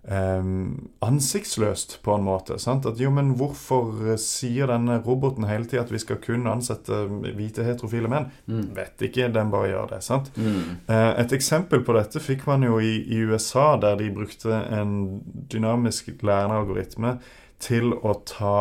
um, 0.08 0.90
ansiktsløst, 1.04 1.98
på 2.04 2.16
en 2.16 2.24
måte. 2.26 2.58
Sant? 2.60 2.86
At 2.90 3.00
jo, 3.02 3.10
men 3.14 3.34
hvorfor 3.40 3.92
eh, 4.12 4.18
sier 4.22 4.70
denne 4.72 5.00
roboten 5.06 5.48
hele 5.50 5.68
tida 5.68 5.84
at 5.84 5.92
vi 5.94 6.00
skal 6.02 6.20
kun 6.24 6.48
ansette 6.48 7.04
hvite 7.38 7.66
heterofile 7.68 8.10
menn? 8.12 8.30
Mm. 8.48 8.66
Vet 8.78 9.04
ikke, 9.10 9.30
den 9.36 9.52
bare 9.54 9.72
gjør 9.74 9.90
det. 9.96 10.02
sant? 10.06 10.32
Mm. 10.38 10.78
Eh, 10.88 11.14
Et 11.24 11.34
eksempel 11.38 11.84
på 11.84 11.96
dette 11.98 12.20
fikk 12.24 12.48
man 12.48 12.64
jo 12.64 12.80
i, 12.80 12.94
i 13.08 13.22
USA, 13.28 13.76
der 13.82 13.96
de 14.00 14.12
brukte 14.16 14.54
en 14.80 15.22
dynamisk 15.52 16.10
lærende 16.24 16.62
algoritme 16.62 17.18
til 17.60 17.94
å 17.94 18.14
ta 18.28 18.58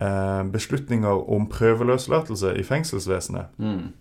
eh, 0.00 0.42
beslutninger 0.52 1.30
om 1.30 1.46
prøveløslatelse 1.48 2.56
i 2.58 2.64
fengselsvesenet. 2.66 3.54
Mm. 3.62 3.92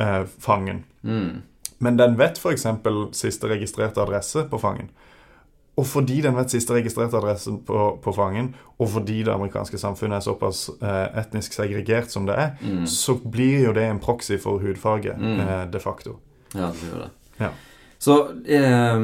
eh, 0.04 0.24
fangen. 0.44 0.84
Mm. 1.02 1.42
Men 1.80 1.98
den 2.00 2.18
vet 2.20 2.40
f.eks. 2.42 2.68
siste 3.18 3.50
registrerte 3.50 4.02
adresse 4.02 4.46
på 4.50 4.60
fangen. 4.62 4.90
Og 5.78 5.86
fordi 5.86 6.22
den 6.26 6.34
vet 6.36 6.50
siste 6.50 6.74
registrerte 6.74 7.18
adressen 7.20 7.60
på, 7.68 8.00
på 8.02 8.14
fangen, 8.16 8.56
og 8.82 8.90
fordi 8.90 9.20
det 9.24 9.34
amerikanske 9.34 9.78
samfunnet 9.78 10.18
er 10.18 10.26
såpass 10.26 10.64
eh, 10.82 11.20
etnisk 11.22 11.54
segregert 11.54 12.10
som 12.12 12.26
det 12.26 12.34
er, 12.36 12.52
Mm. 12.62 12.86
så 12.90 13.14
blir 13.22 13.64
jo 13.68 13.74
det 13.74 13.84
en 13.86 14.00
proxy 14.02 14.38
for 14.42 14.58
hudfarge, 14.60 15.14
Mm. 15.18 15.40
eh, 15.40 15.66
de 15.72 15.80
facto. 15.80 16.16
Ja, 16.56 16.72
det 16.74 16.82
gjør 16.90 17.04
det. 17.04 17.10
Ja. 17.40 17.50
Så 18.00 18.16
eh, 18.46 19.04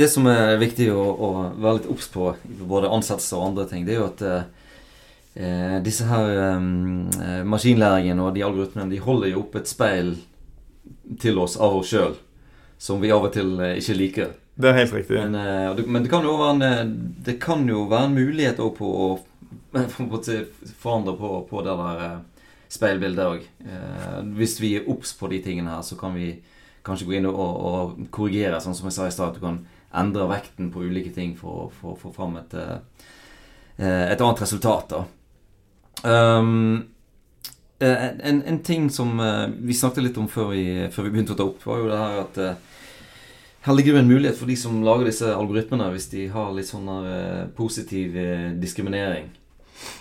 det 0.00 0.08
som 0.10 0.26
er 0.26 0.56
viktig 0.58 0.90
å, 0.90 1.04
å 1.14 1.30
være 1.60 1.78
litt 1.78 1.90
obs 1.90 2.08
på, 2.08 2.34
både 2.66 2.90
ansettelser 2.90 3.36
og 3.38 3.46
andre 3.52 3.66
ting, 3.70 3.86
det 3.86 3.94
er 3.94 4.00
jo 4.00 4.06
at 4.10 4.22
eh, 4.22 4.42
eh, 5.36 5.78
disse 5.82 6.04
her 6.10 6.26
eh, 6.56 7.44
maskinlæringen 7.46 8.18
og 8.22 8.34
de 8.34 8.42
algoritmene, 8.46 8.90
de 8.90 8.98
holder 9.02 9.30
jo 9.32 9.44
opp 9.44 9.56
et 9.62 9.68
speil 9.70 10.16
til 11.20 11.38
oss 11.42 11.56
av 11.56 11.74
oss 11.80 11.90
sjøl, 11.94 12.14
som 12.78 13.00
vi 13.02 13.10
av 13.14 13.24
og 13.28 13.32
til 13.34 13.58
ikke 13.76 13.94
liker. 13.98 14.30
Det 14.60 14.68
er 14.68 14.76
helt 14.76 14.92
riktig. 14.92 15.16
Men, 15.16 15.34
uh, 15.34 15.86
men 15.86 16.04
det 16.04 16.10
kan 16.12 16.26
en, 16.26 16.62
eh, 16.62 16.84
det 17.24 17.38
kan 17.40 17.66
jo 17.68 17.86
være 17.88 18.10
en 18.10 18.16
mulighet 18.16 18.60
òg 18.60 18.74
på 18.76 18.90
å 19.06 19.08
forandre 20.82 21.14
på, 21.16 21.30
på 21.48 21.62
det 21.64 21.76
der 21.78 22.04
eh, 22.04 22.46
speilbildet 22.70 23.24
òg. 23.26 23.46
Uh, 23.64 24.20
hvis 24.36 24.58
vi 24.60 24.74
er 24.76 24.88
obs 24.90 25.14
på 25.16 25.30
de 25.32 25.40
tingene 25.44 25.72
her, 25.72 25.84
så 25.86 25.96
kan 26.00 26.14
vi 26.18 26.34
kanskje 26.84 27.08
gå 27.08 27.16
inn 27.18 27.28
og, 27.30 27.38
og, 27.40 27.96
korrigere, 28.12 28.60
sånn 28.60 28.76
som 28.76 28.90
jeg 28.90 28.98
sa 28.98 29.08
i 29.08 29.14
stad. 29.14 29.36
Du 29.36 29.44
kan 29.44 29.62
endre 29.96 30.28
vekten 30.30 30.70
på 30.72 30.84
ulike 30.84 31.12
ting 31.14 31.34
for 31.38 31.70
å 31.70 31.94
få- 31.98 32.12
fram 32.14 32.36
et, 32.38 32.54
et 33.80 34.20
annet 34.20 34.42
resultat. 34.42 34.92
da. 34.92 35.00
Um, 36.04 36.86
en, 37.80 38.42
en 38.46 38.58
ting 38.64 38.86
som 38.92 39.18
vi 39.60 39.74
snakket 39.74 40.04
litt 40.04 40.18
om 40.20 40.28
før 40.28 40.52
vi, 40.54 40.64
før 40.92 41.06
vi 41.06 41.12
begynte 41.14 41.34
å 41.34 41.38
ta 41.38 41.46
opp, 41.48 41.64
var 41.66 41.80
jo 41.80 41.90
det 41.90 42.00
her 42.00 42.18
at 42.22 42.40
her 43.66 43.74
ligger 43.76 43.92
det 43.92 44.00
en 44.04 44.08
mulighet 44.08 44.38
for 44.38 44.46
de 44.48 44.56
som 44.56 44.78
lager 44.82 45.04
disse 45.10 45.28
algoritmene, 45.34 45.90
hvis 45.92 46.08
de 46.12 46.28
har 46.32 46.52
litt 46.56 46.68
sånn 46.70 46.88
eh, 47.04 47.42
positiv 47.56 48.14
uh, 48.16 48.50
diskriminering. 48.60 49.26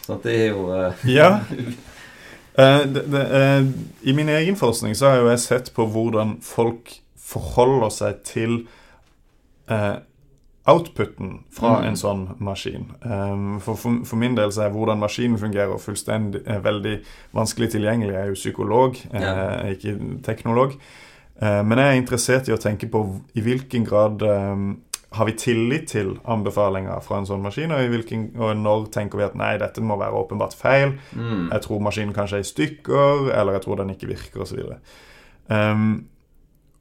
Sånn 0.05 0.15
at 0.17 0.23
det 0.27 0.35
er 0.45 0.49
jo 0.53 0.67
uh, 0.71 1.05
Ja. 1.07 1.31
Det, 2.59 3.05
det, 3.07 3.19
I 4.03 4.11
min 4.11 4.27
egen 4.27 4.57
forskning 4.59 4.91
så 4.97 5.07
har 5.13 5.21
jo 5.21 5.29
jeg 5.29 5.39
sett 5.39 5.69
på 5.71 5.85
hvordan 5.87 6.41
folk 6.43 6.89
forholder 7.15 7.93
seg 7.93 8.17
til 8.27 8.57
outputen 10.67 11.39
fra 11.55 11.79
Mm. 11.79 11.85
en 11.87 11.95
sånn 11.95 12.25
maskin. 12.39 12.85
Um, 13.01 13.59
for, 13.63 13.75
for, 13.75 14.01
for 14.05 14.17
min 14.19 14.35
del 14.35 14.51
så 14.51 14.65
er 14.65 14.73
hvordan 14.75 14.99
maskinen 14.99 15.39
fungerer 15.39 15.79
fullstendig 15.79 16.41
veldig 16.63 16.97
vanskelig 17.33 17.71
tilgjengelig. 17.71 18.13
Jeg 18.13 18.21
er 18.21 18.27
jo 18.33 18.33
psykolog, 18.41 18.97
Ja. 19.13 19.69
ikke 19.69 19.95
teknolog. 20.23 20.75
Eh, 21.39 21.61
men 21.63 21.79
jeg 21.79 21.89
er 21.89 21.99
interessert 22.01 22.49
i 22.49 22.55
å 22.55 22.59
tenke 22.61 22.89
på 22.91 23.03
i 23.37 23.43
hvilken 23.43 23.85
grad 23.87 24.23
eh, 24.27 24.63
har 25.17 25.25
vi 25.25 25.35
tillit 25.39 25.87
til 25.89 26.11
anbefalinger 26.29 27.01
fra 27.01 27.19
en 27.19 27.27
sånn 27.29 27.41
maskin, 27.41 27.73
og, 27.73 27.81
i 27.81 27.89
hvilken, 27.89 28.27
og 28.37 28.53
når 28.59 28.89
tenker 28.93 29.17
vi 29.17 29.25
at 29.25 29.37
nei, 29.39 29.55
dette 29.61 29.81
må 29.81 29.97
være 29.97 30.19
åpenbart 30.19 30.53
feil. 30.57 30.93
mm, 31.15 31.47
Jeg 31.55 31.65
tror 31.65 31.81
maskinen 31.81 32.13
kanskje 32.13 32.41
er 32.41 32.45
i 32.45 32.49
stykker, 32.51 33.31
eller 33.33 33.57
jeg 33.57 33.65
tror 33.65 33.81
den 33.81 33.95
ikke 33.95 34.11
virker, 34.11 34.43
osv. 34.45 34.59
Um, 35.49 36.05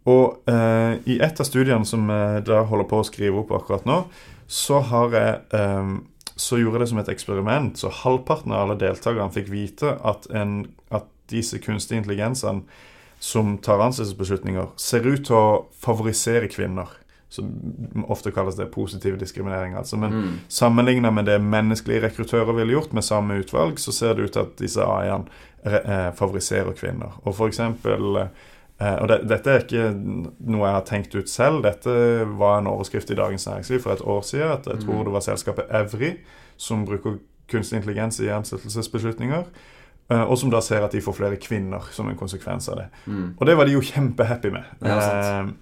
og 0.09 0.43
uh, 0.49 0.99
i 1.09 1.17
et 1.25 1.41
av 1.41 1.49
studiene 1.49 1.89
som 1.89 2.05
jeg 2.13 2.45
da 2.49 2.61
holder 2.69 2.89
på 2.91 3.01
å 3.01 3.07
skrive 3.09 3.41
opp 3.41 3.55
akkurat 3.57 3.89
nå, 3.89 4.03
så 4.45 4.83
har 4.91 5.17
jeg 5.17 5.33
um, 5.57 5.99
så 6.39 6.61
gjorde 6.61 6.79
jeg 6.79 6.85
det 6.85 6.91
som 6.93 7.01
et 7.03 7.11
eksperiment. 7.13 7.81
Så 7.81 7.91
halvparten 8.05 8.53
av 8.55 8.67
alle 8.67 8.79
deltakerne 8.79 9.35
fikk 9.35 9.51
vite 9.51 9.97
at, 10.07 10.29
en, 10.31 10.61
at 10.95 11.09
disse 11.33 11.59
kunstige 11.65 11.99
intelligensene 12.03 12.63
som 13.19 13.57
tar 13.59 13.83
ansettelsesbeslutninger, 13.83 14.73
ser 14.77 15.07
ut 15.07 15.27
til 15.27 15.37
å 15.37 15.67
favorisere 15.83 16.51
kvinner. 16.53 16.91
Som 17.29 17.51
ofte 18.09 18.31
kalles 18.33 18.57
det 18.57 18.71
positiv 18.73 19.19
diskriminering. 19.21 19.75
altså. 19.77 19.99
Men 20.01 20.15
mm, 20.15 20.37
Sammenlignet 20.49 21.13
med 21.13 21.27
det 21.29 21.41
menneskelige 21.45 22.07
rekruttører 22.07 22.57
ville 22.57 22.73
gjort 22.73 22.95
med 22.97 23.05
samme 23.05 23.41
utvalg, 23.43 23.79
så 23.79 23.93
ser 23.93 24.15
det 24.15 24.29
ut 24.29 24.33
til 24.33 24.47
at 24.47 24.55
disse 24.63 24.81
AI-ene 24.81 25.29
eh, 25.67 26.09
favoriserer 26.17 26.73
kvinner. 26.79 27.19
Og 27.25 27.37
for 27.37 27.53
eksempel 27.53 28.31
Eh, 28.79 28.95
og 29.03 29.09
det, 29.11 29.23
Dette 29.27 29.51
er 29.51 29.65
ikke 29.65 29.87
noe 29.97 30.67
jeg 30.69 30.77
har 30.77 30.85
tenkt 30.87 31.17
ut 31.17 31.31
selv. 31.31 31.65
Dette 31.67 31.95
var 32.39 32.61
en 32.61 32.71
overskrift 32.71 33.11
i 33.11 33.19
Dagens 33.19 33.49
Næringsliv 33.49 33.83
for 33.83 33.95
et 33.95 34.05
år 34.05 34.23
siden. 34.27 34.53
At 34.55 34.69
jeg 34.71 34.85
tror 34.85 35.03
det 35.05 35.15
var 35.17 35.25
selskapet 35.27 35.73
Evry 35.81 36.13
som 36.57 36.85
bruker 36.87 37.19
kunstig 37.51 37.81
intelligens 37.81 38.21
i 38.21 38.31
ansettelsesbeslutninger. 38.31 39.49
Eh, 40.11 40.23
Og 40.23 40.39
som 40.41 40.51
da 40.53 40.61
ser 40.65 40.85
at 40.85 40.95
de 40.97 41.03
får 41.05 41.17
flere 41.21 41.41
kvinner 41.43 41.89
som 41.95 42.09
en 42.09 42.19
konsekvens 42.19 42.69
av 42.73 42.83
det. 42.83 42.89
Mm. 43.07 43.33
Og 43.39 43.47
det 43.47 43.57
var 43.57 43.69
de 43.69 43.77
jo 43.77 43.85
kjempehappy 43.85 44.53
med. 44.55 44.77
Ja, 44.83 45.01
sant. 45.01 45.57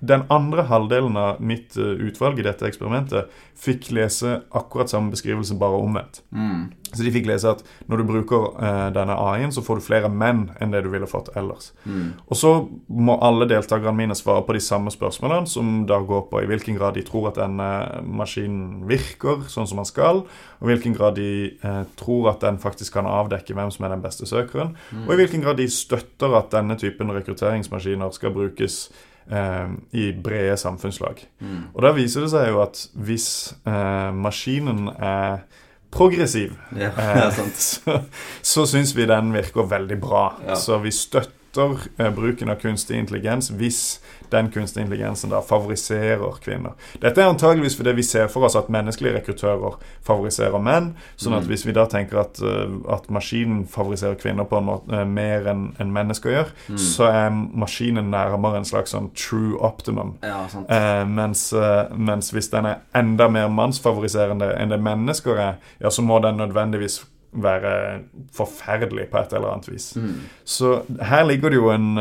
Den 0.00 0.26
andre 0.28 0.66
halvdelen 0.68 1.16
av 1.16 1.40
mitt 1.40 1.76
eh, 1.76 1.96
utvalg 2.08 2.40
i 2.40 2.44
dette 2.46 2.66
eksperimentet 2.68 3.30
fikk 3.56 3.88
lese 3.96 4.42
akkurat 4.56 4.90
samme 4.92 5.14
beskrivelse, 5.14 5.56
bare 5.56 5.78
omvendt. 5.80 6.20
Mm. 6.30 6.68
Så 6.92 7.02
de 7.02 7.12
fikk 7.12 7.26
lese 7.28 7.50
at 7.50 7.62
når 7.90 8.02
du 8.02 8.06
bruker 8.08 8.44
eh, 8.62 8.88
denne 8.94 9.16
AI-en, 9.16 9.54
så 9.54 9.64
får 9.64 9.80
du 9.80 9.86
flere 9.86 10.10
menn 10.12 10.46
enn 10.60 10.74
det 10.74 10.82
du 10.84 10.90
ville 10.92 11.08
fått 11.08 11.32
ellers. 11.38 11.70
Mm. 11.84 12.12
Og 12.28 12.38
så 12.38 12.52
må 12.92 13.16
alle 13.24 13.48
deltakerne 13.50 13.96
mine 13.96 14.16
svare 14.18 14.44
på 14.46 14.56
de 14.56 14.62
samme 14.64 14.92
spørsmålene, 14.92 15.48
som 15.50 15.86
da 15.88 15.98
går 16.04 16.28
på 16.30 16.44
i 16.44 16.50
hvilken 16.50 16.76
grad 16.78 16.98
de 16.98 17.06
tror 17.06 17.30
at 17.32 17.40
denne 17.40 17.70
maskinen 18.04 18.84
virker 18.90 19.46
sånn 19.52 19.68
som 19.68 19.80
den 19.80 19.88
skal, 19.88 20.22
og 20.60 20.68
i 20.68 20.74
hvilken 20.74 20.96
grad 20.96 21.16
de 21.18 21.32
eh, 21.56 21.82
tror 21.98 22.32
at 22.34 22.44
den 22.44 22.60
faktisk 22.62 22.98
kan 22.98 23.08
avdekke 23.08 23.56
hvem 23.56 23.72
som 23.72 23.88
er 23.88 23.96
den 23.96 24.04
beste 24.04 24.28
søkeren, 24.28 24.76
og 25.06 25.12
i 25.14 25.20
hvilken 25.22 25.44
grad 25.44 25.60
de 25.60 25.68
støtter 25.72 26.36
at 26.36 26.52
denne 26.52 26.76
typen 26.80 27.12
rekrutteringsmaskiner 27.16 28.12
skal 28.14 28.34
brukes 28.36 28.86
eh, 29.30 29.68
i 29.92 30.10
brede 30.12 30.56
samfunnslag. 30.56 31.22
Mm. 31.40 31.62
Og 31.74 31.82
da 31.82 31.92
viser 31.96 32.26
det 32.26 32.32
seg 32.32 32.50
jo 32.52 32.60
at 32.64 32.82
hvis 33.06 33.28
eh, 33.66 34.10
maskinen 34.14 34.90
er 34.96 35.46
progressiv, 35.90 36.56
Ja, 36.76 36.90
eh, 36.98 37.22
er 37.26 37.30
så, 37.54 38.00
så 38.42 38.66
syns 38.66 38.96
vi 38.96 39.08
den 39.08 39.32
virker 39.34 39.68
veldig 39.70 40.00
bra. 40.00 40.28
Ja. 40.46 40.54
Så 40.54 40.78
vi 40.84 40.92
støtter 40.94 41.88
eh, 41.98 42.12
bruken 42.14 42.52
av 42.52 42.60
kunstig 42.60 42.98
intelligens 43.00 43.48
hvis 43.48 44.00
den 44.30 44.50
kunstige 44.50 44.84
intelligensen 44.84 45.30
da 45.30 45.40
favoriserer 45.40 46.38
kvinner. 46.42 46.72
Dette 47.02 47.20
er 47.22 47.28
antageligvis 47.30 47.76
fordi 47.76 47.92
vi 47.92 48.02
ser 48.02 48.28
for 48.28 48.44
oss 48.44 48.56
at 48.56 48.68
menneskelige 48.72 49.14
rekruttører 49.20 49.76
favoriserer 50.06 50.58
menn. 50.62 50.94
Sånn 51.16 51.36
at 51.36 51.42
Mm. 51.44 51.48
hvis 51.48 51.66
vi 51.66 51.72
da 51.72 51.86
tenker 51.86 52.18
at, 52.20 52.40
eh, 52.42 52.92
at 52.92 53.08
maskinen 53.10 53.66
favoriserer 53.66 54.14
kvinner 54.20 54.44
på 54.44 54.58
en 54.58 54.64
måte 54.64 54.92
eh, 54.92 55.04
mer 55.04 55.46
enn 55.46 55.74
en 55.80 55.92
mennesker 55.92 56.30
gjør, 56.30 56.46
Mm. 56.68 56.78
så 56.78 57.04
er 57.12 57.30
maskinen 57.30 58.10
nærmere 58.10 58.56
en 58.56 58.64
slags 58.64 58.90
sånn 58.94 59.10
true 59.14 59.56
optimum. 59.60 60.14
Ja. 60.22 60.46
Eh, 60.68 61.04
mens, 61.04 61.52
eh, 61.52 61.86
mens 61.96 62.30
hvis 62.32 62.50
den 62.50 62.66
er 62.66 62.76
enda 62.94 63.28
mer 63.28 63.48
mannsfavoriserende 63.48 64.56
enn 64.58 64.68
det 64.70 64.80
mennesker 64.80 65.36
er, 65.38 65.54
ja, 65.80 65.88
så 65.88 66.02
må 66.02 66.20
den 66.22 66.36
nødvendigvis 66.36 67.04
være 67.32 68.00
forferdelig 68.32 69.10
på 69.10 69.18
et 69.18 69.32
eller 69.32 69.48
annet 69.52 69.68
vis. 69.68 69.92
Mm. 69.96 70.20
Så 70.44 70.82
her 71.02 71.24
ligger 71.24 71.50
det 71.50 71.56
jo 71.58 71.70
en, 71.70 71.98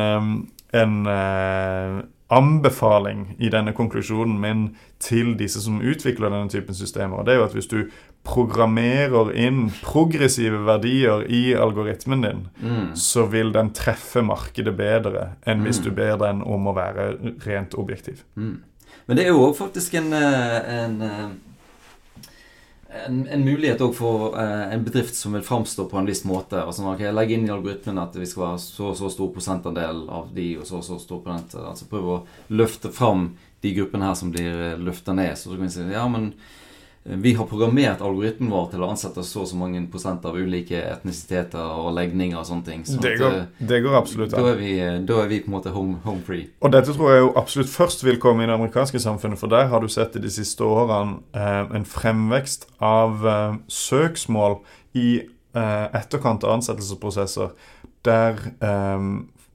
en 0.74 1.08
anbefaling 2.36 3.36
i 3.40 3.50
denne 3.54 3.72
konklusjonen 3.74 4.36
min 4.42 4.66
til 5.00 5.34
disse 5.40 5.62
som 5.64 5.80
utvikler 5.82 6.30
denne 6.34 6.50
typen 6.52 6.76
systemer. 6.78 7.24
Det 7.26 7.34
er 7.36 7.40
jo 7.40 7.48
at 7.48 7.56
hvis 7.58 7.70
du 7.72 7.80
programmerer 8.26 9.32
inn 9.38 9.70
progressive 9.84 10.60
verdier 10.68 11.24
i 11.30 11.54
algoritmen 11.56 12.22
din, 12.26 12.48
Mm. 12.62 12.96
så 12.96 13.26
vil 13.30 13.52
den 13.54 13.70
treffe 13.74 14.22
markedet 14.26 14.76
bedre 14.78 15.36
enn 15.48 15.64
hvis 15.64 15.80
Mm. 15.80 15.84
du 15.84 15.92
ber 15.92 16.18
den 16.18 16.42
om 16.42 16.66
å 16.68 16.74
være 16.76 17.18
rent 17.46 17.74
objektiv. 17.76 18.24
Mm. 18.36 18.58
Men 19.08 19.18
det 19.18 19.26
er 19.26 19.30
jo 19.30 19.52
òg 19.52 19.56
faktisk 19.58 19.94
en, 19.96 20.14
eh, 20.14 20.84
en, 20.84 21.02
eh, 21.02 21.30
en, 23.06 23.22
en 23.28 23.46
mulighet 23.46 23.82
òg 23.86 23.94
for 23.98 24.36
eh, 24.40 24.74
en 24.74 24.84
bedrift 24.86 25.16
som 25.18 25.36
vil 25.36 25.44
framstå 25.46 25.88
på 25.92 26.00
en 26.00 26.10
viss 26.10 26.24
måte. 26.28 26.62
Altså 26.62 26.86
ok, 26.90 27.04
Legge 27.14 27.38
inn 27.38 27.48
i 27.48 27.54
algoritmen 27.54 28.02
at 28.02 28.16
vi 28.18 28.28
skal 28.30 28.48
være 28.48 28.62
så 28.64 28.92
og 28.92 29.00
så 29.00 29.12
stor 29.14 29.32
prosentandel 29.36 30.06
av 30.10 30.30
de, 30.36 30.52
og 30.60 30.68
så 30.68 30.80
og 30.82 30.88
så 30.88 31.00
stor 31.02 31.24
prosent 31.26 31.58
Altså 31.62 31.90
prøve 31.92 32.18
å 32.18 32.22
løfte 32.56 32.92
fram 32.94 33.30
de 33.66 33.74
gruppene 33.78 34.10
her 34.10 34.20
som 34.20 34.32
blir 34.34 34.78
løfta 34.82 35.16
ned. 35.18 35.34
Så 35.38 35.52
så 35.52 35.58
kan 35.60 35.74
si 35.74 35.88
ja, 35.94 36.06
men 36.12 36.32
eh, 36.34 36.65
vi 37.08 37.34
har 37.38 37.46
programmert 37.46 38.02
algoritmen 38.02 38.50
vår 38.50 38.72
til 38.72 38.82
å 38.82 38.88
ansette 38.90 39.22
så 39.24 39.44
og 39.44 39.50
så 39.52 39.58
mange 39.60 39.84
prosent 39.94 40.24
av 40.26 40.34
ulike 40.42 40.80
etnisiteter 40.90 41.62
og 41.62 41.92
legninger 41.94 42.40
og 42.40 42.48
sånne 42.48 42.66
ting. 42.66 42.82
Så 42.86 42.98
Det 43.02 43.12
går, 43.20 43.36
eh, 43.44 43.68
det 43.68 43.82
går 43.84 43.98
absolutt 44.00 44.34
an. 44.34 44.46
er, 44.50 44.56
vi, 44.58 44.72
da 45.06 45.20
er 45.22 45.28
vi 45.30 45.40
på 45.46 45.52
en 45.52 45.54
måte 45.54 45.70
home, 45.76 46.00
home 46.04 46.24
free. 46.26 46.48
Og 46.62 46.74
dette 46.74 46.96
tror 46.98 47.12
jeg 47.14 47.22
jo 47.22 47.30
absolutt 47.38 47.70
først 47.70 48.04
vil 48.04 48.18
komme 48.18 48.44
i 48.44 48.48
det 48.50 48.58
amerikanske 48.58 49.00
samfunnet, 49.00 49.38
for 49.38 49.48
der 49.54 49.68
har 49.70 49.80
du 49.82 49.88
sett 49.88 50.16
i 50.16 50.20
de 50.20 50.34
siste 50.34 50.66
årene 50.66 51.20
eh, 51.36 51.78
en 51.78 51.86
fremvekst 51.86 52.68
av 52.82 53.22
eh, 53.28 53.56
søksmål 53.70 54.60
i 54.98 55.22
eh, 55.54 55.88
etterkant 55.94 56.44
av 56.44 56.58
ansettelsesprosesser 56.58 57.54
der 58.02 58.42
eh, 58.66 59.10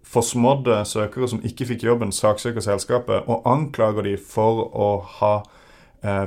forsmådde 0.07 0.85
søkere 0.87 1.29
som 1.29 1.43
ikke 1.43 1.67
fikk 1.67 1.83
jobben, 1.83 2.13
saksøker 2.15 2.63
selskapet 2.63 3.27
og 3.27 3.43
anklager 3.47 4.07
de 4.07 4.17
for 4.17 4.69
å 4.71 5.01
ha 5.19 5.41
eh, 5.43 5.57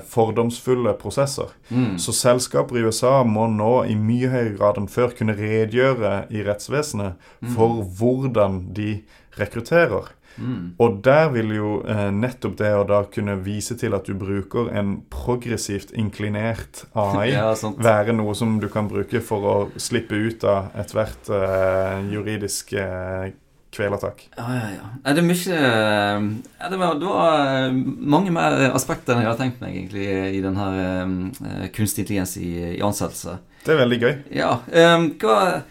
fordomsfulle 0.09 0.91
prosesser. 1.01 1.49
Mm. 1.69 1.95
Så 1.97 2.13
selskaper 2.13 2.77
i 2.77 2.83
USA 2.85 3.23
må 3.25 3.47
nå 3.49 3.71
i 3.89 3.95
mye 3.97 4.29
høyere 4.29 4.55
grad 4.59 4.77
enn 4.77 4.89
før 4.91 5.15
kunne 5.17 5.33
redegjøre 5.37 6.11
i 6.29 6.43
rettsvesenet 6.45 7.31
for 7.55 7.81
hvordan 7.97 8.59
de 8.77 8.99
rekrutterer. 9.39 10.13
Mm. 10.37 10.73
Og 10.81 11.01
der 11.05 11.27
vil 11.33 11.51
jo 11.53 11.71
eh, 11.89 12.09
nettopp 12.13 12.55
det 12.57 12.71
å 12.73 12.85
da 12.89 13.03
kunne 13.13 13.35
vise 13.45 13.75
til 13.79 13.93
at 13.93 14.07
du 14.09 14.15
bruker 14.17 14.71
en 14.73 14.95
progressivt 15.13 15.93
inklinert 15.93 16.85
AI, 16.97 17.33
Ja, 17.35 17.51
være 17.77 18.15
noe 18.17 18.33
som 18.37 18.57
du 18.61 18.69
kan 18.73 18.89
bruke 18.89 19.21
for 19.25 19.49
å 19.49 19.55
slippe 19.77 20.17
ut 20.17 20.45
av 20.49 20.73
ethvert 20.79 21.29
eh, 21.33 21.99
juridisk 22.13 22.73
eh, 22.79 23.33
kvelertak. 23.73 24.21
Ja, 24.37 24.45
ja, 24.55 24.67
ja. 24.77 25.13
Det 25.17 25.23
mye 25.25 25.55
eh, 25.57 26.27
ja, 26.61 26.69
det, 26.69 26.77
var, 26.79 26.93
det 27.01 27.09
var 27.09 27.39
eh, 27.67 27.73
mange 28.13 28.31
mer 28.35 28.55
aspekter 28.73 29.15
enn 29.15 29.23
jeg 29.25 29.31
hadde 29.31 29.41
tenkt 29.43 29.63
meg 29.63 29.75
egentlig 29.79 30.05
i 30.37 30.41
den 30.45 30.59
her 30.59 30.77
eh, 30.83 31.65
kunstig 31.75 32.05
intelligens 32.05 32.37
i, 32.37 32.51
i 32.77 32.81
ansettelse. 32.85 33.37
Det 33.63 33.73
er 33.73 33.81
veldig 33.83 33.99
gøy. 34.03 34.13
Ja, 34.35 34.53
Um, 34.67 35.09
hva 35.21 35.61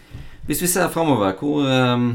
Hvis 0.47 0.61
vi 0.63 0.67
ser 0.67 0.89
framover, 0.91 1.35
hvor 1.39 1.63
um, 1.69 2.07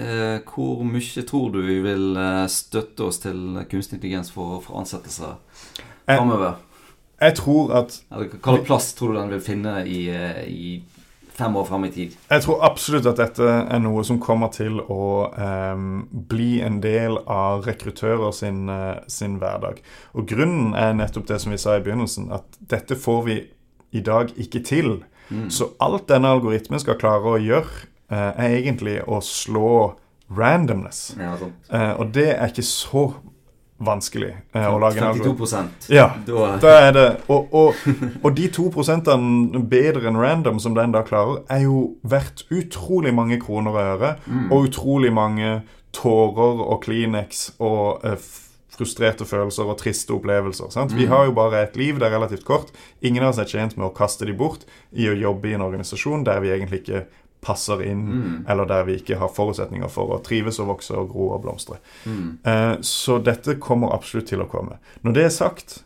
uh, 0.00 0.38
Hvor 0.48 0.80
mye 0.88 1.22
tror 1.28 1.50
du 1.54 1.60
vi 1.62 1.76
vil 1.84 2.16
støtte 2.50 3.04
oss 3.06 3.20
til 3.22 3.60
kunstig 3.70 3.98
intelligens 4.00 4.32
for, 4.34 4.58
for 4.64 4.80
ansettelser 4.80 5.36
Jeg- 6.08 6.16
framover? 6.18 6.56
Jeg 7.20 7.36
tror 7.38 7.70
at 7.78 7.94
Eller 8.10 8.32
hva 8.42 8.56
plass 8.66 8.90
tror 8.98 9.12
du 9.14 9.20
den 9.20 9.30
vil 9.36 9.40
finne 9.44 9.76
i, 9.86 10.00
i 10.50 10.72
fem 11.34 11.56
år 11.56 11.64
fram 11.64 11.84
i 11.84 11.90
tid? 11.94 12.14
Jeg 12.30 12.44
tror 12.44 12.62
absolutt 12.66 13.08
at 13.10 13.18
dette 13.18 13.46
er 13.46 13.82
noe 13.82 14.04
som 14.06 14.20
kommer 14.22 14.52
til 14.54 14.78
å 14.80 15.06
eh, 15.30 15.82
bli 16.34 16.50
en 16.64 16.80
del 16.84 17.18
av 17.30 17.66
rekruttører 17.66 18.34
sin, 18.36 18.68
eh, 18.70 19.00
sin 19.10 19.38
hverdag. 19.42 19.82
Og 20.14 20.28
grunnen 20.30 20.76
er 20.78 20.94
nettopp 20.98 21.26
det 21.30 21.40
som 21.42 21.54
vi 21.54 21.60
sa 21.60 21.78
i 21.78 21.82
begynnelsen, 21.84 22.30
at 22.34 22.60
dette 22.60 22.98
får 22.98 23.26
vi 23.26 23.40
i 23.94 24.02
dag 24.04 24.32
ikke 24.40 24.62
til. 24.66 24.96
Mm. 25.30 25.50
Så 25.50 25.72
alt 25.82 26.08
denne 26.10 26.30
algoritmen 26.34 26.82
skal 26.82 26.98
klare 27.00 27.36
å 27.36 27.42
gjøre, 27.42 27.86
eh, 28.10 28.32
er 28.46 28.56
egentlig 28.60 29.00
å 29.06 29.20
slå 29.24 29.94
randomness. 30.34 31.14
Ja. 31.18 31.36
Eh, 31.70 31.92
og 32.00 32.12
det 32.14 32.30
er 32.34 32.50
ikke 32.50 32.66
så 32.66 33.08
vanskelig 33.86 34.32
eh, 34.54 34.66
å 34.68 34.78
lage 34.80 34.98
en 34.98 35.08
algoritme. 35.12 35.36
52 35.46 35.92
Ja, 35.94 36.08
Da 36.60 36.74
er 36.88 36.92
det 36.92 37.06
Og, 37.28 37.48
og, 37.54 37.74
og 38.22 38.34
de 38.36 38.48
to 38.48 38.70
prosentene 38.70 39.62
bedre 39.68 40.08
enn 40.08 40.16
random 40.20 40.58
som 40.60 40.74
den 40.74 40.92
da 40.92 41.02
klarer, 41.02 41.42
er 41.48 41.64
jo 41.66 41.96
verdt 42.02 42.44
utrolig 42.50 43.14
mange 43.14 43.40
kroner 43.40 43.70
og 43.70 43.82
øre. 44.00 44.14
mm. 44.26 44.50
Og 44.52 44.68
utrolig 44.70 45.12
mange 45.12 45.62
tårer 45.94 46.64
og 46.66 46.80
Kleenex 46.82 47.52
og 47.62 48.00
eh, 48.04 48.16
frustrerte 48.74 49.22
følelser 49.24 49.68
og 49.70 49.76
triste 49.78 50.10
opplevelser. 50.16 50.66
Sant? 50.74 50.90
Vi 50.96 51.04
Mm. 51.06 51.10
har 51.12 51.24
jo 51.26 51.32
bare 51.32 51.62
et 51.62 51.76
liv, 51.76 51.94
det 51.98 52.08
er 52.08 52.16
relativt 52.18 52.44
kort. 52.44 52.72
Ingen 53.02 53.22
av 53.22 53.28
oss 53.30 53.38
er 53.38 53.44
tjent 53.46 53.76
med 53.76 53.86
å 53.86 53.94
kaste 53.94 54.26
de 54.26 54.32
bort 54.34 54.64
i 54.92 55.06
å 55.06 55.14
jobbe 55.14 55.48
i 55.48 55.54
en 55.54 55.62
organisasjon 55.62 56.24
der 56.24 56.40
vi 56.40 56.48
egentlig 56.50 56.80
ikke 56.82 57.04
passer 57.44 57.82
inn, 57.84 58.04
Mm. 58.08 58.44
eller 58.48 58.64
der 58.66 58.84
vi 58.88 58.96
ikke 58.98 59.18
har 59.20 59.28
forutsetninger 59.28 59.88
for 59.92 60.08
å 60.16 60.22
trives 60.24 60.58
og 60.60 60.66
vokse 60.72 60.96
og 60.96 61.10
gro 61.12 61.30
og 61.36 61.42
blomstre. 61.44 61.76
Mm. 62.06 62.38
Eh, 62.44 62.76
Så 62.80 63.18
dette 63.22 63.54
kommer 63.60 63.92
absolutt 63.94 64.26
til 64.32 64.40
å 64.40 64.48
komme. 64.48 64.78
Når 65.04 65.12
det 65.14 65.24
er 65.24 65.34
sagt, 65.34 65.82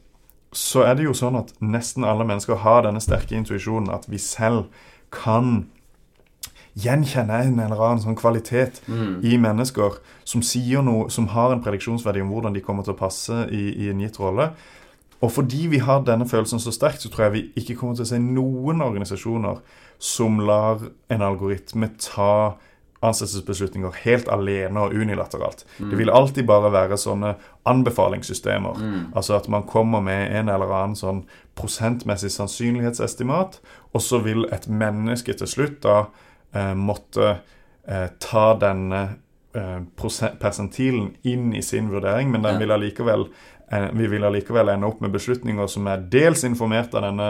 så 0.53 0.85
er 0.87 0.95
det 0.95 1.05
jo 1.05 1.13
sånn 1.13 1.37
at 1.39 1.53
nesten 1.61 2.05
alle 2.05 2.25
mennesker 2.25 2.57
har 2.57 2.83
denne 2.83 3.01
sterke 3.05 3.37
intuisjonen 3.37 3.91
at 3.93 4.07
vi 4.09 4.17
selv 4.19 4.65
kan 5.11 5.67
gjenkjenne 6.79 7.41
en 7.45 7.59
eller 7.61 7.81
annen 7.83 8.03
sånn 8.03 8.17
kvalitet 8.17 8.81
Mm. 8.89 9.21
i 9.25 9.37
mennesker 9.37 9.99
som 10.25 10.43
sier 10.43 10.83
noe, 10.83 11.09
som 11.11 11.27
har 11.29 11.53
en 11.53 11.63
prediksjonsverdi 11.63 12.21
om 12.23 12.31
hvordan 12.31 12.55
de 12.55 12.61
kommer 12.61 12.85
til 12.85 12.95
å 12.95 12.99
passe 12.99 13.49
i, 13.51 13.87
i 13.87 13.91
en 13.91 13.99
gitt 14.01 14.19
rolle. 14.21 14.53
Og 15.21 15.33
fordi 15.35 15.67
vi 15.73 15.81
har 15.83 16.05
denne 16.07 16.29
følelsen 16.29 16.61
så 16.63 16.73
sterkt, 16.75 17.03
så 17.03 17.11
tror 17.11 17.29
jeg 17.29 17.35
vi 17.35 17.45
ikke 17.59 17.75
kommer 17.81 17.99
til 17.99 18.07
å 18.07 18.11
se 18.13 18.21
noen 18.23 18.83
organisasjoner 18.85 19.61
som 19.99 20.39
lar 20.47 20.85
en 21.11 21.25
algoritme 21.27 21.91
ta 21.99 22.59
ansettelsesbeslutninger 22.99 23.95
helt 24.03 24.29
alene 24.33 24.83
og 24.83 24.95
unilateralt. 24.95 25.65
Det 25.79 25.99
vil 25.99 26.11
alltid 26.11 26.47
bare 26.49 26.71
være 26.75 26.99
sånne 26.99 27.35
anbefalingssystemer. 27.71 28.81
Mm. 28.83 29.05
Altså 29.15 29.37
at 29.37 29.47
man 29.49 29.67
kommer 29.71 30.03
med 30.03 30.35
en 30.35 30.51
eller 30.51 30.73
annen 30.81 30.99
sånn 30.99 31.23
prosentmessig 31.59 32.33
sannsynlighetsestimat, 32.35 33.61
og 33.95 34.03
så 34.03 34.19
vil 34.25 34.49
et 34.55 34.67
menneske 34.67 35.35
til 35.39 35.51
slutt 35.51 35.79
da 35.87 35.99
eh, 36.55 36.75
måtte 36.75 37.37
eh, 37.87 38.09
ta 38.19 38.49
denne 38.59 39.05
eh, 39.55 39.79
persentilen 40.43 41.13
inn 41.23 41.53
i 41.55 41.63
sin 41.63 41.93
vurdering, 41.95 42.33
men 42.35 42.47
den 42.47 42.59
vil 42.63 42.75
allikevel, 42.75 43.29
vi 43.69 44.07
vil 44.09 44.25
allikevel 44.25 44.71
ende 44.73 44.89
opp 44.89 45.03
med 45.05 45.13
beslutninger 45.13 45.67
som 45.69 45.87
er 45.91 46.05
dels 46.13 46.45
informert 46.49 46.95
av 46.97 47.05
denne 47.05 47.29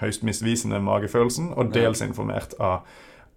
høyst 0.00 0.24
misvisende 0.26 0.80
magefølelsen, 0.84 1.52
og 1.56 1.72
dels 1.74 2.02
informert 2.04 2.54
av, 2.60 2.84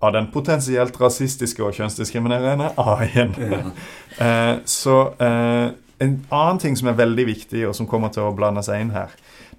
av 0.03 0.13
den 0.15 0.29
potensielt 0.33 0.99
rasistiske 1.01 1.63
og 1.63 1.75
kjønnsdiskriminerende 1.77 2.73
A-en. 2.77 3.37
Ja. 3.39 3.63
Eh, 4.13 4.59
så 4.69 4.95
eh, 5.25 5.71
en 6.05 6.11
annen 6.29 6.59
ting 6.61 6.75
som 6.77 6.91
er 6.91 6.99
veldig 6.99 7.23
viktig, 7.25 7.63
og 7.65 7.73
som 7.73 7.87
kommer 7.89 8.11
til 8.13 8.27
å 8.27 8.35
blande 8.37 8.61
seg 8.61 8.83
inn 8.83 8.91
her, 8.93 9.09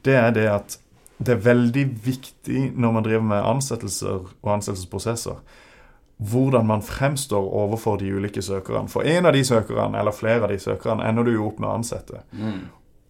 det 0.06 0.14
er 0.14 0.28
det 0.36 0.44
at 0.46 0.76
det 1.18 1.34
er 1.34 1.42
veldig 1.42 1.82
viktig 2.04 2.68
når 2.78 2.94
man 2.94 3.06
driver 3.06 3.26
med 3.32 3.48
ansettelser 3.50 4.28
og 4.28 4.52
ansettelsesprosesser, 4.54 5.40
hvordan 6.16 6.66
man 6.66 6.82
fremstår 6.82 7.48
overfor 7.64 7.96
de 7.96 8.12
ulike 8.14 8.42
søkerne. 8.42 8.88
For 8.88 9.02
en 9.02 9.26
av 9.26 9.34
de 9.34 9.44
søkerne, 9.44 9.98
eller 9.98 10.14
flere 10.14 10.46
av 10.46 10.52
de 10.52 10.58
søkerne, 10.58 11.04
ender 11.08 11.26
du 11.26 11.34
jo 11.34 11.48
opp 11.48 11.58
med 11.58 11.68
å 11.68 11.76
ansette. 11.80 12.22
Mm. 12.32 12.64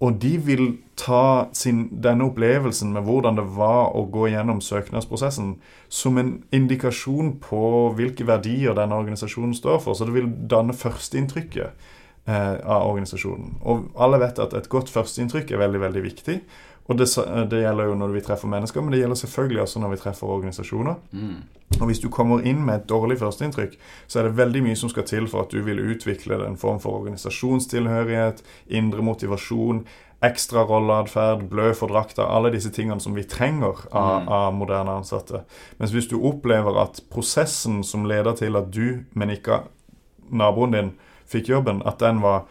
Og 0.04 0.16
de 0.20 0.32
vil 0.42 0.64
ta 1.00 1.46
sin, 1.56 1.86
denne 2.02 2.26
opplevelsen 2.26 2.90
med 2.92 3.06
hvordan 3.06 3.38
det 3.38 3.44
var 3.56 3.94
å 3.96 4.04
gå 4.12 4.28
gjennom 4.32 4.60
søknadsprosessen, 4.64 5.54
som 5.88 6.18
en 6.18 6.32
indikasjon 6.54 7.36
på 7.44 7.62
hvilke 7.96 8.26
verdier 8.28 8.76
denne 8.76 8.98
organisasjonen 8.98 9.54
står 9.56 9.80
for. 9.84 9.96
Så 9.96 10.08
det 10.08 10.16
vil 10.16 10.32
danne 10.50 10.76
førsteinntrykket 10.76 11.86
eh, 12.26 12.54
av 12.58 12.88
organisasjonen. 12.90 13.56
Og 13.62 13.86
alle 13.94 14.20
vet 14.24 14.42
at 14.42 14.56
et 14.58 14.70
godt 14.72 14.92
førsteinntrykk 14.92 15.54
er 15.54 15.62
veldig, 15.62 15.84
veldig 15.86 16.04
viktig. 16.10 16.38
Og 16.84 16.98
det, 16.98 17.06
det 17.50 17.62
gjelder 17.62 17.86
jo 17.88 17.94
når 17.96 18.10
vi 18.12 18.20
treffer 18.20 18.48
mennesker, 18.52 18.82
men 18.84 18.92
det 18.92 18.98
gjelder 19.00 19.16
selvfølgelig 19.16 19.60
også 19.62 19.80
når 19.80 19.92
vi 19.94 19.96
treffer 20.02 20.26
organisasjoner. 20.26 20.94
Mm. 21.12 21.36
Og 21.80 21.86
hvis 21.88 22.00
du 22.02 22.10
kommer 22.12 22.44
inn 22.44 22.60
med 22.66 22.74
et 22.74 22.88
dårlig 22.90 23.16
førsteinntrykk, 23.22 23.78
så 24.06 24.20
er 24.20 24.28
det 24.28 24.36
veldig 24.36 24.62
mye 24.66 24.76
som 24.76 24.92
skal 24.92 25.06
til 25.08 25.28
for 25.32 25.46
at 25.46 25.54
du 25.54 25.62
vil 25.64 25.80
utvikle 25.80 26.36
en 26.44 26.58
form 26.60 26.80
for 26.84 26.98
organisasjonstilhørighet, 27.00 28.42
indre 28.68 29.02
motivasjon, 29.02 29.86
ekstra 30.24 30.62
rolleatferd, 30.68 31.48
blø 31.50 31.72
for 31.76 31.88
drakta, 31.92 32.28
alle 32.28 32.52
disse 32.52 32.70
tingene 32.72 33.00
som 33.00 33.16
vi 33.16 33.24
trenger 33.28 33.86
av, 33.92 34.22
Mm. 34.22 34.28
av 34.28 34.54
moderne 34.54 34.90
ansatte. 35.00 35.42
Mens 35.78 35.90
hvis 35.92 36.08
du 36.08 36.20
opplever 36.20 36.82
at 36.82 37.00
prosessen 37.10 37.82
som 37.84 38.04
leder 38.04 38.32
til 38.36 38.56
at 38.56 38.70
du, 38.70 39.04
men 39.14 39.30
ikke 39.30 39.62
naboen 40.30 40.72
din, 40.72 40.92
fikk 41.26 41.48
jobben, 41.48 41.82
at 41.86 41.98
den 42.00 42.22
var 42.22 42.44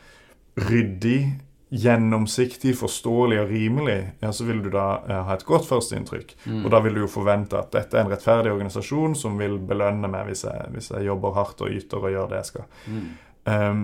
ryddig, 0.57 1.39
gjennomsiktig, 1.73 2.75
forståelig 2.77 3.39
og 3.41 3.49
rimelig, 3.49 3.97
ja, 4.21 4.29
så 4.35 4.45
vil 4.45 4.61
du 4.61 4.69
da 4.73 4.85
eh, 5.07 5.21
ha 5.27 5.33
et 5.33 5.45
godt 5.47 5.65
førsteinntrykk. 5.65 6.35
Mm. 6.45 6.61
Og 6.61 6.69
da 6.73 6.81
vil 6.85 6.97
du 6.97 7.03
jo 7.03 7.09
forvente 7.09 7.57
at 7.57 7.71
dette 7.73 7.97
er 7.97 8.05
en 8.05 8.11
rettferdig 8.13 8.53
organisasjon 8.53 9.15
som 9.17 9.39
vil 9.41 9.57
belønne 9.57 10.09
meg 10.11 10.29
hvis 10.29 10.45
jeg, 10.45 10.69
hvis 10.75 10.91
jeg 10.93 11.07
jobber 11.09 11.33
hardt 11.37 11.63
og 11.65 11.73
yter 11.73 12.03
og 12.03 12.13
gjør 12.13 12.29
det 12.29 12.41
jeg 12.41 12.49
skal. 12.51 12.69
Mm. 12.85 13.07
Um, 13.43 13.83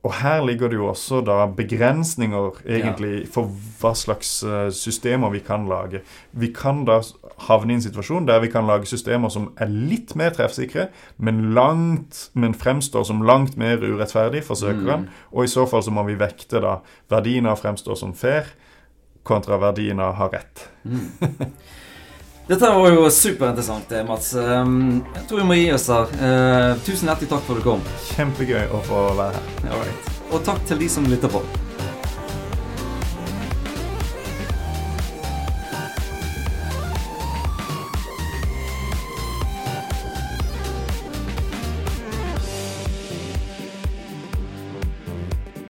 og 0.00 0.14
her 0.16 0.40
ligger 0.48 0.70
det 0.72 0.78
jo 0.78 0.86
også 0.88 1.18
da 1.24 1.42
begrensninger 1.52 2.62
egentlig 2.64 3.26
for 3.32 3.50
hva 3.80 3.92
slags 3.98 4.30
eh, 4.48 4.70
systemer 4.72 5.32
vi 5.34 5.42
kan 5.44 5.66
lage. 5.68 6.00
Vi 6.32 6.48
kan 6.56 6.86
da 6.88 7.02
havne 7.48 7.74
i 7.74 7.76
en 7.76 7.84
situasjon 7.84 8.28
der 8.28 8.40
vi 8.40 8.48
kan 8.52 8.68
lage 8.68 8.88
systemer 8.88 9.32
som 9.32 9.50
er 9.60 9.68
litt 9.68 10.14
mer 10.16 10.32
treffsikre, 10.36 10.88
men, 11.18 11.50
langt, 11.56 12.30
men 12.32 12.56
fremstår 12.56 13.04
som 13.10 13.20
langt 13.28 13.58
mer 13.60 13.84
urettferdig 13.84 14.42
for 14.46 14.56
søkeren. 14.56 15.04
Mm. 15.04 15.20
Og 15.36 15.44
i 15.44 15.52
så 15.52 15.66
fall 15.68 15.84
så 15.84 15.92
må 15.92 16.06
vi 16.08 16.16
vekte 16.20 16.64
da 16.64 16.78
verdien 17.12 17.48
av 17.48 17.58
å 17.58 17.60
fremstå 17.60 17.98
som 18.00 18.16
fair 18.16 18.48
kontra 19.26 19.60
verdien 19.60 20.00
av 20.00 20.14
å 20.14 20.20
ha 20.22 20.30
rett. 20.32 20.64
Mm. 20.88 21.52
Dette 22.50 22.66
var 22.66 22.90
jo 22.90 23.10
superinteressant, 23.10 23.92
eh, 23.92 24.04
Mats. 24.04 24.34
Um, 24.34 25.04
Jeg 25.14 25.28
tror 25.28 25.38
vi 25.38 25.44
må 25.46 25.54
gi 25.54 25.68
oss 25.70 25.84
her. 25.86 26.08
Eh, 26.18 26.80
tusen 26.82 27.06
hjertelig 27.06 27.28
takk 27.30 27.44
for 27.46 27.54
at 27.54 27.62
du 27.62 27.66
kom. 27.68 27.84
Kjempegøy 28.08 28.64
å 28.74 28.80
få 28.88 29.02
være 29.20 29.36
her. 29.36 29.68
All 29.70 29.84
right. 29.84 30.08
Og 30.34 30.42
takk 30.48 30.58
til 30.66 30.80
de 30.82 30.88
som 30.90 31.06
lytter 31.06 31.30
på. 31.30 31.44